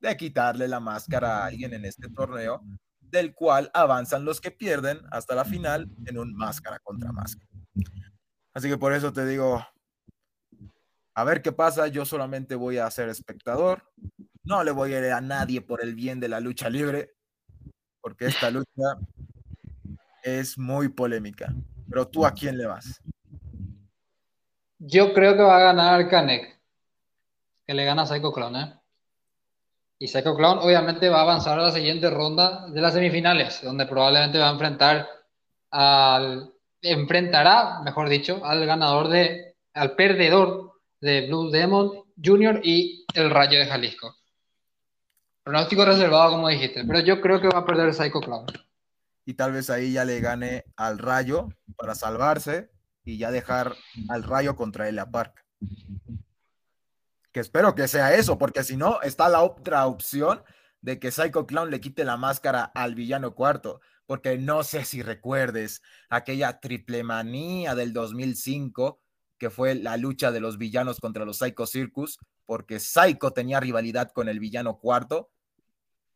[0.01, 2.63] de quitarle la máscara a alguien en este torneo,
[3.01, 7.49] del cual avanzan los que pierden hasta la final en un máscara contra máscara.
[8.55, 9.65] Así que por eso te digo,
[11.15, 13.85] a ver qué pasa, yo solamente voy a ser espectador,
[14.43, 17.13] no le voy a ir a nadie por el bien de la lucha libre,
[18.01, 18.97] porque esta lucha
[20.23, 21.53] es muy polémica.
[21.89, 23.03] Pero tú, ¿a quién le vas?
[24.79, 26.59] Yo creo que va a ganar Kanek,
[27.67, 28.80] que le gana a Psycho Clown, ¿eh?
[30.03, 33.85] Y Psycho Clown obviamente va a avanzar a la siguiente ronda de las semifinales, donde
[33.85, 35.07] probablemente va a enfrentar
[35.71, 40.73] al, enfrentará, mejor dicho, al ganador de, al perdedor
[41.03, 42.63] de Blue Demon Jr.
[42.65, 44.17] y el Rayo de Jalisco.
[45.43, 48.47] Pronóstico reservado, como dijiste, pero yo creo que va a perder Psycho Clown.
[49.27, 52.71] Y tal vez ahí ya le gane al Rayo para salvarse
[53.05, 53.77] y ya dejar
[54.09, 55.45] al Rayo contra el Park.
[57.41, 60.43] Espero que sea eso, porque si no, está la otra opción
[60.83, 65.03] de que Psycho Clown le quite la máscara al villano cuarto, porque no sé si
[65.03, 69.01] recuerdes aquella triple manía del 2005,
[69.39, 74.11] que fue la lucha de los villanos contra los Psycho Circus, porque Psycho tenía rivalidad
[74.13, 75.31] con el villano cuarto.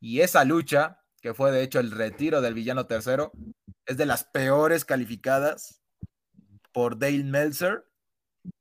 [0.00, 3.32] Y esa lucha, que fue de hecho el retiro del villano tercero,
[3.86, 5.80] es de las peores calificadas
[6.72, 7.86] por Dale Meltzer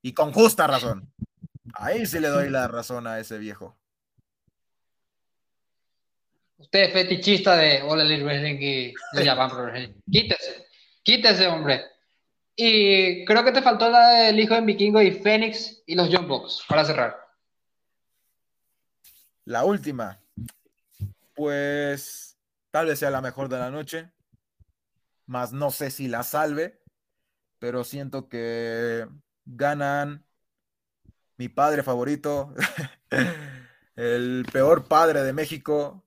[0.02, 1.13] y con justa razón.
[1.76, 3.78] Ahí sí le doy la razón a ese viejo.
[6.58, 9.94] Usted es fetichista de Elite Wrestling y de Japan Pro Wrestling.
[10.10, 10.68] Quítese,
[11.04, 11.84] quítese, hombre.
[12.56, 16.28] Y creo que te faltó la del hijo de Vikingo y Fénix y los John
[16.28, 17.18] Box, para cerrar.
[19.46, 20.22] La última.
[21.34, 22.38] Pues
[22.72, 24.12] tal vez sea la mejor de la noche.
[25.26, 26.80] Más no sé si la salve.
[27.60, 29.08] Pero siento que
[29.46, 30.26] ganan
[31.38, 32.54] mi padre favorito.
[33.96, 36.04] el peor padre de México.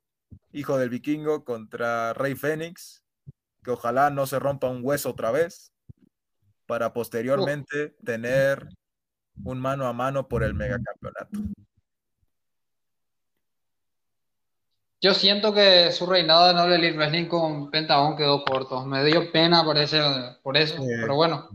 [0.53, 3.03] Hijo del vikingo contra Rey Fénix.
[3.63, 5.73] Que ojalá no se rompa un hueso otra vez
[6.67, 8.69] para posteriormente tener
[9.45, 11.39] un mano a mano por el megacampeonato.
[15.01, 18.85] Yo siento que su reinado Elite Wrestling con Pentagon quedó corto.
[18.85, 20.01] Me dio pena por, ese,
[20.43, 21.51] por eso, pero bueno,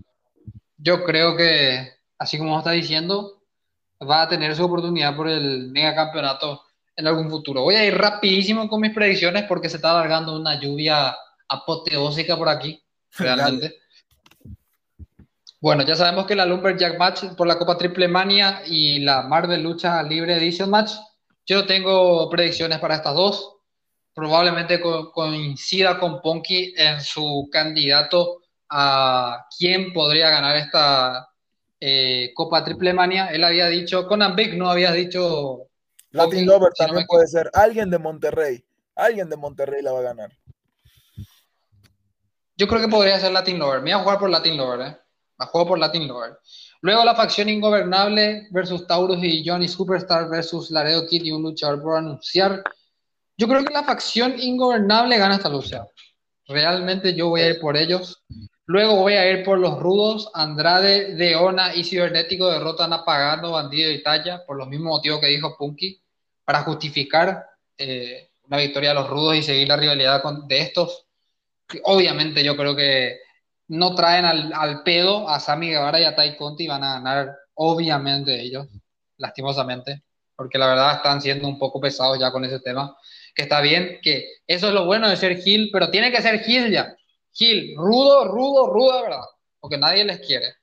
[0.77, 3.40] yo creo que, así como está diciendo,
[4.09, 6.63] va a tener su oportunidad por el megacampeonato
[6.95, 7.61] en algún futuro.
[7.61, 11.15] Voy a ir rapidísimo con mis predicciones porque se está alargando una lluvia
[11.47, 12.81] apoteósica por aquí,
[13.17, 13.75] realmente.
[15.59, 19.61] Bueno, ya sabemos que la Lumberjack Match por la Copa Triple Mania y la Marvel
[19.61, 20.93] Lucha Libre Edition Match,
[21.45, 23.57] yo tengo predicciones para estas dos.
[24.13, 31.30] Probablemente coincida con Ponky en su candidato a quién podría ganar esta
[31.81, 33.27] eh, Copa Triple Mania.
[33.27, 35.67] Él había dicho, Conan Big no había dicho.
[36.11, 37.49] Latin Lover también puede ser.
[37.53, 38.63] Alguien de Monterrey.
[38.95, 40.31] Alguien de Monterrey la va a ganar.
[42.55, 43.81] Yo creo que podría ser Latin Lover.
[43.81, 44.97] Me voy a jugar por Latin Lover, ¿eh?
[45.45, 46.37] juego por Latin Lover.
[46.81, 51.81] Luego la facción Ingobernable versus Taurus y Johnny Superstar versus Laredo Kid y un luchador
[51.81, 52.63] por anunciar.
[53.37, 55.85] Yo creo que la facción Ingobernable gana esta lucha.
[56.47, 58.23] Realmente yo voy a ir por ellos.
[58.71, 60.31] Luego voy a ir por los rudos.
[60.33, 65.27] Andrade, Deona y Cibernético derrotan a Pagano, Bandido y Talla por los mismos motivos que
[65.27, 66.01] dijo Punky
[66.45, 67.47] para justificar
[67.77, 71.05] eh, una victoria de los rudos y seguir la rivalidad de estos.
[71.83, 73.19] Obviamente yo creo que
[73.67, 78.39] no traen al, pedo a Sammy Guevara y a Tai Conti van a ganar, obviamente,
[78.39, 78.67] ellos,
[79.17, 80.01] lastimosamente,
[80.33, 82.95] porque la verdad están siendo un poco pesados ya con ese tema.
[83.35, 86.39] Que está bien, que eso es lo bueno de ser Gil, pero tiene que ser
[86.39, 86.95] Gil ya.
[87.33, 89.23] Gil, rudo, rudo, rudo, ¿verdad?
[89.59, 90.55] Porque nadie les quiere.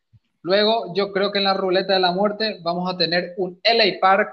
[0.42, 3.98] Luego, yo creo que en la ruleta de la muerte vamos a tener un LA
[4.00, 4.30] Park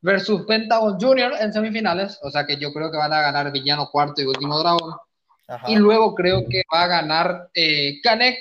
[0.00, 2.18] versus Pentagon Junior en semifinales.
[2.22, 4.94] O sea que yo creo que van a ganar Villano Cuarto y Último Dragón.
[5.68, 8.38] Y luego creo que va a ganar eh, Kanek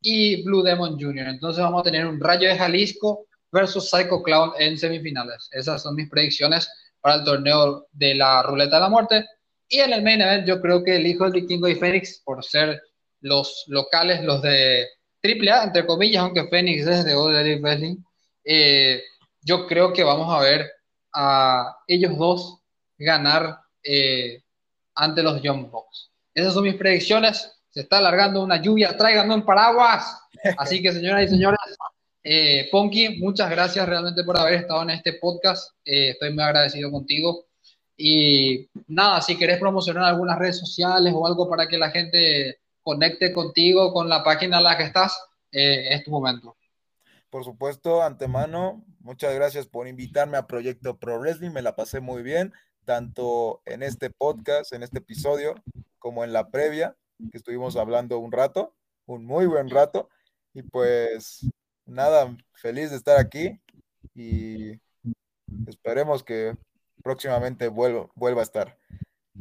[0.00, 1.28] y Blue Demon Jr.
[1.28, 5.48] Entonces vamos a tener un Rayo de Jalisco versus Psycho Clown en semifinales.
[5.52, 6.68] Esas son mis predicciones
[7.00, 9.26] para el torneo de la Ruleta de la Muerte.
[9.68, 12.44] Y en el main event yo creo que el hijo del Vikingo y Fénix, por
[12.44, 12.80] ser
[13.20, 14.86] los locales, los de
[15.22, 17.96] AAA, entre comillas, aunque Fénix es de All Wrestling,
[18.44, 19.02] eh,
[19.42, 20.70] yo creo que vamos a ver
[21.12, 22.60] a ellos dos
[22.98, 24.42] ganar eh,
[24.94, 26.10] ante los Young Bucks.
[26.34, 27.52] Esas son mis predicciones.
[27.70, 30.18] Se está alargando una lluvia, tráiganme un paraguas.
[30.58, 31.58] Así que, señoras y señores,
[32.22, 35.72] eh, Ponky, muchas gracias realmente por haber estado en este podcast.
[35.84, 37.46] Eh, estoy muy agradecido contigo.
[37.96, 43.32] Y nada, si querés promocionar algunas redes sociales o algo para que la gente conecte
[43.32, 45.18] contigo, con la página en la que estás,
[45.50, 46.56] eh, es tu momento.
[47.30, 51.50] Por supuesto, antemano, muchas gracias por invitarme a Proyecto Pro Wrestling.
[51.50, 52.52] Me la pasé muy bien,
[52.84, 55.54] tanto en este podcast, en este episodio,
[55.98, 56.96] como en la previa,
[57.30, 58.74] que estuvimos hablando un rato,
[59.06, 60.08] un muy buen rato.
[60.54, 61.46] Y pues
[61.84, 63.60] nada, feliz de estar aquí
[64.14, 64.80] y
[65.66, 66.56] esperemos que
[67.06, 68.76] próximamente vuelva, vuelva a estar.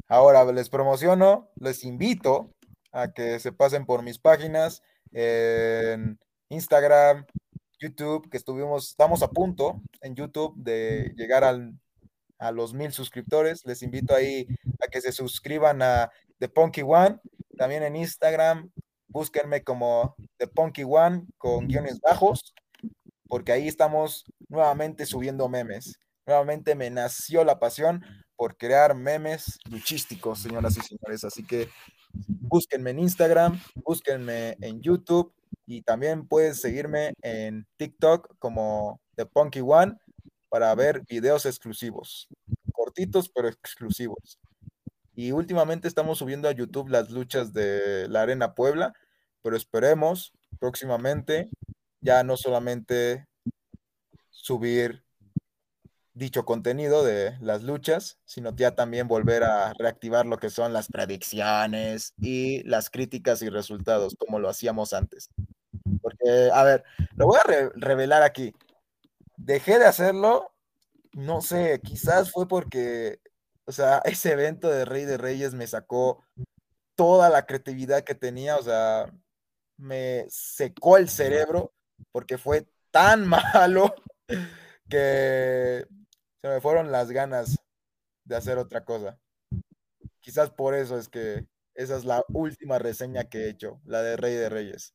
[0.08, 2.52] Ahora les promociono, les invito
[2.92, 7.26] a que se pasen por mis páginas en Instagram,
[7.80, 11.74] YouTube, que estuvimos, estamos a punto en YouTube de llegar al,
[12.38, 13.66] a los mil suscriptores.
[13.66, 14.46] Les invito ahí
[14.80, 17.20] a que se suscriban a The Punky One.
[17.58, 18.70] También en Instagram,
[19.08, 22.54] búsquenme como The Punky One con guiones bajos,
[23.28, 25.98] porque ahí estamos nuevamente subiendo memes.
[26.26, 28.04] Nuevamente me nació la pasión
[28.36, 31.24] por crear memes luchísticos, señoras y señores.
[31.24, 31.70] Así que
[32.12, 35.34] búsquenme en Instagram, búsquenme en YouTube
[35.66, 39.98] y también puedes seguirme en TikTok como The Punky One
[40.50, 42.28] para ver videos exclusivos,
[42.74, 44.40] cortitos pero exclusivos.
[45.14, 48.94] Y últimamente estamos subiendo a YouTube las luchas de la Arena Puebla,
[49.42, 51.50] pero esperemos próximamente
[52.02, 53.28] ya no solamente
[54.30, 55.05] subir
[56.16, 60.88] dicho contenido de las luchas, sino ya también volver a reactivar lo que son las
[60.88, 65.30] predicciones y las críticas y resultados, como lo hacíamos antes.
[66.02, 66.84] Porque, a ver,
[67.16, 68.54] lo voy a revelar aquí.
[69.38, 70.54] dejé de hacerlo,
[71.12, 73.20] no sé, quizás fue porque,
[73.66, 76.24] o sea, ese evento de Rey de Reyes me sacó
[76.96, 79.14] toda la creatividad que tenía, o sea,
[79.78, 81.74] me secó el cerebro
[82.14, 83.94] porque fue tan malo
[84.90, 85.86] que
[86.46, 87.58] se me fueron las ganas
[88.24, 89.18] de hacer otra cosa.
[90.20, 94.16] Quizás por eso es que esa es la última reseña que he hecho, la de
[94.16, 94.94] Rey de Reyes.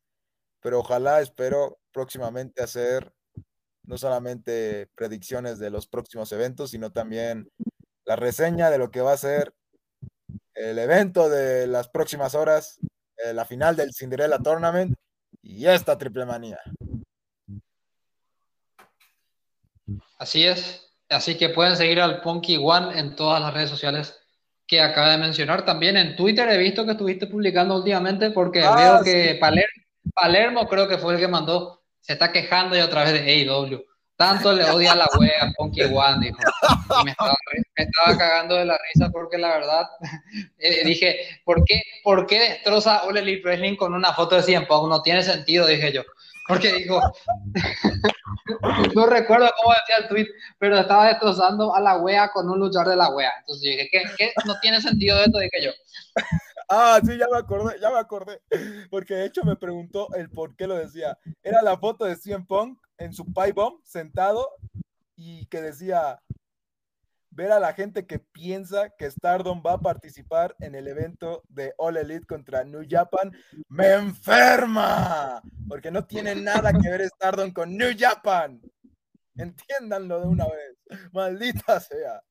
[0.60, 3.12] Pero ojalá, espero próximamente hacer
[3.82, 7.50] no solamente predicciones de los próximos eventos, sino también
[8.04, 9.52] la reseña de lo que va a ser
[10.54, 12.78] el evento de las próximas horas,
[13.16, 14.96] eh, la final del Cinderella Tournament
[15.42, 16.60] y esta triple manía.
[20.16, 20.89] Así es.
[21.10, 24.16] Así que pueden seguir al Punky One en todas las redes sociales
[24.66, 25.64] que acaba de mencionar.
[25.64, 29.38] También en Twitter he visto que estuviste publicando últimamente porque ah, veo que
[30.14, 33.84] Palermo, creo que fue el que mandó, se está quejando y otra vez de AEW.
[34.14, 36.38] Tanto le odia a la wea Punky One, dijo.
[37.00, 39.86] Y me estaba, cagando de la risa porque la verdad
[40.58, 44.66] eh, dije, ¿por qué, ¿por qué destroza Ole Lee Wrestling con una foto de 100
[44.66, 44.88] Punk?
[44.88, 46.02] No tiene sentido, dije yo.
[46.46, 47.00] Porque dijo,
[48.94, 50.26] no recuerdo cómo decía el tweet,
[50.58, 53.32] pero estaba destrozando a la wea con un luchador de la wea.
[53.40, 55.38] Entonces dije, ¿qué, ¿qué, no tiene sentido esto?
[55.38, 55.70] Dije yo.
[56.72, 58.40] Ah, sí, ya me acordé, ya me acordé.
[58.90, 61.18] Porque de hecho me preguntó el por qué lo decía.
[61.42, 64.48] Era la foto de CM Punk en su pipe bomb sentado
[65.16, 66.22] y que decía
[67.30, 71.72] ver a la gente que piensa que Stardom va a participar en el evento de
[71.78, 73.32] All Elite contra New Japan,
[73.68, 78.60] me enferma, porque no tiene nada que ver Stardom con New Japan.
[79.36, 80.76] Entiéndanlo de una vez,
[81.12, 82.22] maldita sea.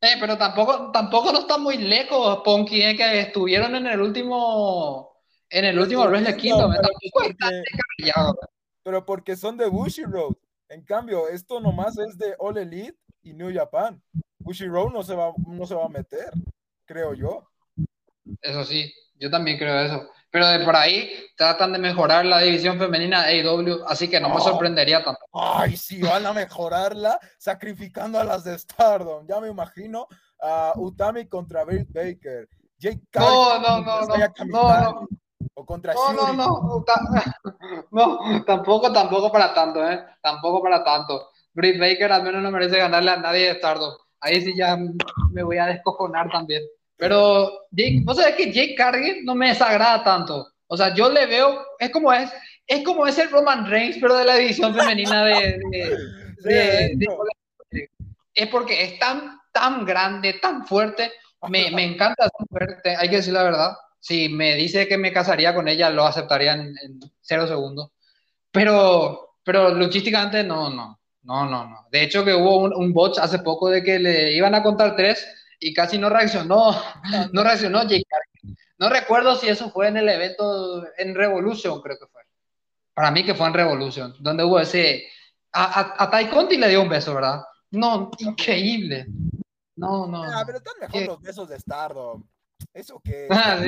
[0.00, 5.16] Eh, pero tampoco, tampoco no está muy lejos, Ponky, eh, que estuvieron en el último,
[5.48, 6.72] en el último Wrestle Kingdom.
[8.82, 10.34] Pero porque son de Bushi Road.
[10.68, 14.00] En cambio, esto nomás es de All Elite y New Japan.
[14.38, 16.30] Bushi Road no se va, no se va a meter,
[16.84, 17.48] creo yo.
[18.40, 20.08] Eso sí, yo también creo eso.
[20.30, 24.28] Pero de por ahí tratan de mejorar la división femenina de AEW, así que no
[24.28, 25.20] me sorprendería tanto.
[25.32, 29.24] Ay, sí, van a mejorarla sacrificando a las de Stardom.
[29.28, 30.08] Ya me imagino
[30.40, 32.48] a Utami contra Britt Baker.
[32.78, 34.16] Jake no, no, no, no,
[34.46, 35.08] no,
[35.54, 36.84] O contra no, no, no,
[37.92, 40.04] no, tampoco, tampoco para tanto, ¿eh?
[40.20, 41.30] Tampoco para tanto.
[41.54, 43.94] Britt Baker al menos no merece ganarle a nadie de Stardom.
[44.20, 44.76] Ahí sí ya
[45.32, 46.62] me voy a descojonar también.
[46.96, 50.48] Pero Jake, vos sabés que Jake Cargill no me desagrada tanto.
[50.66, 52.30] O sea, yo le veo, es como es,
[52.66, 55.60] es como es el Roman Reigns, pero de la división femenina de,
[58.34, 61.12] es porque es tan, tan grande, tan fuerte.
[61.48, 63.76] Me, me encanta su fuerte, hay que decir la verdad.
[64.00, 66.74] Si me dice que me casaría con ella, lo aceptaría en,
[67.20, 67.90] cero segundos.
[68.50, 71.86] Pero, pero luchísticamente no, no, no, no, no.
[71.90, 74.94] De hecho, que hubo un, un bot hace poco de que le iban a contar
[74.94, 75.26] tres
[75.58, 76.76] y casi no reaccionó,
[77.32, 77.82] no reaccionó
[78.78, 82.22] No recuerdo si eso fue en el evento en Revolution, creo que fue.
[82.92, 85.04] Para mí que fue en Revolution, donde hubo ese...
[85.52, 87.42] A, a, Tai Conti le dio un beso, ¿verdad?
[87.70, 89.06] No, increíble.
[89.76, 90.24] No, no.
[90.24, 92.24] Ah, pero están mejor los besos de Stardom.
[92.72, 93.28] ¿Eso qué?
[93.30, 93.60] Ah,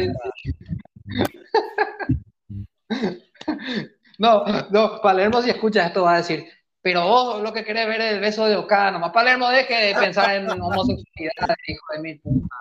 [4.18, 6.47] no, no, Palermo si escucha esto va a decir,
[6.86, 9.94] pero vos lo que querés ver es el beso de Okada, nomás Palermo deje de
[9.96, 11.32] pensar en homosexualidad,
[11.66, 12.54] hijo de mi puta.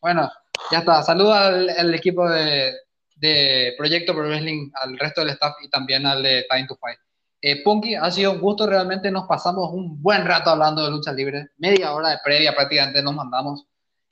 [0.00, 0.32] Bueno,
[0.70, 1.02] ya está.
[1.02, 2.72] Saluda al, equipo de,
[3.16, 6.98] de, Proyecto Pro Wrestling, al resto del staff y también al de Time to Fight.
[7.42, 11.12] Eh, Punky, ha sido un gusto, realmente nos pasamos un buen rato hablando de lucha
[11.12, 13.66] libre, media hora de previa prácticamente nos mandamos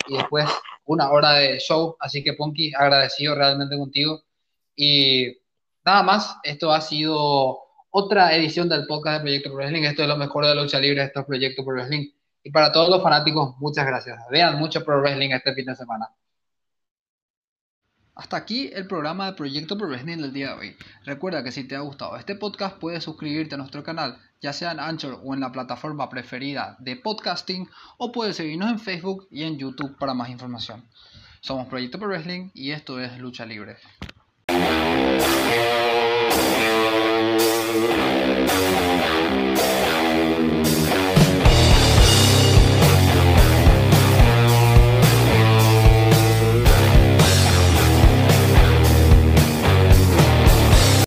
[0.07, 0.45] y después
[0.85, 4.21] una hora de show, así que Punky, agradecido realmente contigo
[4.77, 5.39] y
[5.87, 7.64] nada más, esto ha sido
[7.97, 9.85] otra edición del podcast de Proyecto Pro Wrestling.
[9.85, 12.11] Esto es lo mejor de la lucha libre, esto es Proyecto Pro Wrestling.
[12.43, 14.19] Y para todos los fanáticos, muchas gracias.
[14.33, 16.09] Vean mucho Pro Wrestling este fin de semana.
[18.17, 20.77] Hasta aquí el programa de Proyecto Pro Wrestling del día de hoy.
[21.05, 24.73] Recuerda que si te ha gustado este podcast puedes suscribirte a nuestro canal, ya sea
[24.73, 27.69] en Anchor o en la plataforma preferida de podcasting,
[27.99, 30.83] o puedes seguirnos en Facebook y en YouTube para más información.
[31.41, 33.77] Somos Proyecto Pro Wrestling y esto es Lucha Libre.
[37.77, 38.94] Absolutely.